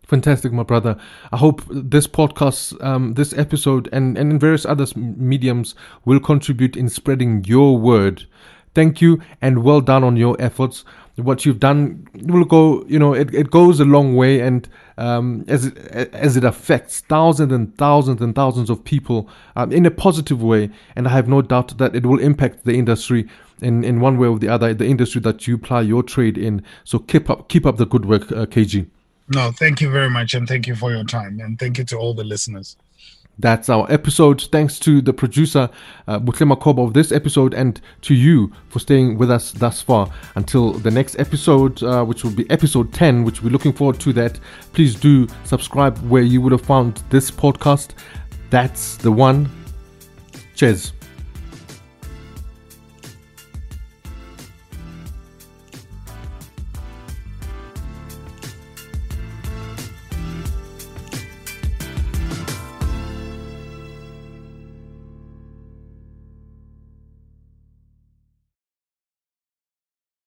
Fantastic, 0.03 0.51
my 0.51 0.63
brother. 0.63 0.97
I 1.31 1.37
hope 1.37 1.61
this 1.69 2.05
podcast, 2.05 2.83
um, 2.83 3.13
this 3.13 3.33
episode, 3.33 3.87
and, 3.93 4.17
and 4.17 4.31
in 4.31 4.39
various 4.39 4.65
other 4.65 4.85
mediums 4.95 5.73
will 6.03 6.19
contribute 6.19 6.75
in 6.75 6.89
spreading 6.89 7.45
your 7.45 7.77
word. 7.77 8.25
Thank 8.73 9.01
you 9.01 9.21
and 9.41 9.63
well 9.63 9.81
done 9.81 10.03
on 10.03 10.17
your 10.17 10.35
efforts. 10.39 10.83
What 11.15 11.45
you've 11.45 11.59
done 11.59 12.07
will 12.23 12.45
go, 12.45 12.85
you 12.87 12.97
know, 12.97 13.13
it, 13.13 13.33
it 13.33 13.51
goes 13.51 13.79
a 13.79 13.85
long 13.85 14.15
way, 14.15 14.39
and 14.39 14.67
um, 14.97 15.43
as 15.47 15.65
it, 15.65 15.77
as 16.13 16.37
it 16.37 16.43
affects 16.43 17.01
thousands 17.01 17.51
and 17.51 17.77
thousands 17.77 18.21
and 18.21 18.33
thousands 18.33 18.69
of 18.69 18.83
people 18.83 19.29
um, 19.55 19.71
in 19.71 19.85
a 19.85 19.91
positive 19.91 20.41
way, 20.41 20.69
and 20.95 21.07
I 21.07 21.11
have 21.11 21.27
no 21.27 21.41
doubt 21.41 21.77
that 21.77 21.95
it 21.95 22.05
will 22.05 22.19
impact 22.19 22.63
the 22.63 22.73
industry 22.73 23.27
in, 23.61 23.83
in 23.83 23.99
one 23.99 24.17
way 24.17 24.27
or 24.27 24.39
the 24.39 24.47
other, 24.47 24.73
the 24.73 24.87
industry 24.87 25.21
that 25.21 25.47
you 25.47 25.57
ply 25.57 25.81
your 25.81 26.01
trade 26.01 26.37
in. 26.37 26.63
So 26.85 26.99
keep 26.99 27.29
up 27.29 27.49
keep 27.49 27.65
up 27.65 27.77
the 27.77 27.85
good 27.85 28.05
work, 28.05 28.31
uh, 28.31 28.45
KG. 28.45 28.87
No, 29.33 29.51
thank 29.51 29.79
you 29.79 29.89
very 29.89 30.09
much, 30.09 30.33
and 30.33 30.47
thank 30.47 30.67
you 30.67 30.75
for 30.75 30.91
your 30.91 31.05
time, 31.05 31.39
and 31.39 31.57
thank 31.57 31.77
you 31.77 31.85
to 31.85 31.97
all 31.97 32.13
the 32.13 32.23
listeners. 32.23 32.75
That's 33.39 33.69
our 33.69 33.89
episode. 33.91 34.41
Thanks 34.51 34.77
to 34.79 35.01
the 35.01 35.13
producer, 35.13 35.69
uh, 36.07 36.19
Butle 36.19 36.85
of 36.85 36.93
this 36.93 37.11
episode, 37.11 37.53
and 37.53 37.79
to 38.01 38.13
you 38.13 38.51
for 38.67 38.79
staying 38.79 39.17
with 39.17 39.31
us 39.31 39.51
thus 39.53 39.81
far. 39.81 40.11
Until 40.35 40.73
the 40.73 40.91
next 40.91 41.17
episode, 41.17 41.81
uh, 41.81 42.03
which 42.03 42.23
will 42.23 42.31
be 42.31 42.47
episode 42.49 42.93
10, 42.93 43.23
which 43.23 43.41
we're 43.41 43.49
looking 43.49 43.73
forward 43.73 43.99
to 44.01 44.13
that, 44.13 44.39
please 44.73 44.95
do 44.95 45.27
subscribe 45.45 45.97
where 46.09 46.23
you 46.23 46.41
would 46.41 46.51
have 46.51 46.61
found 46.61 47.01
this 47.09 47.31
podcast. 47.31 47.91
That's 48.49 48.97
the 48.97 49.11
one. 49.11 49.49
Cheers. 50.55 50.91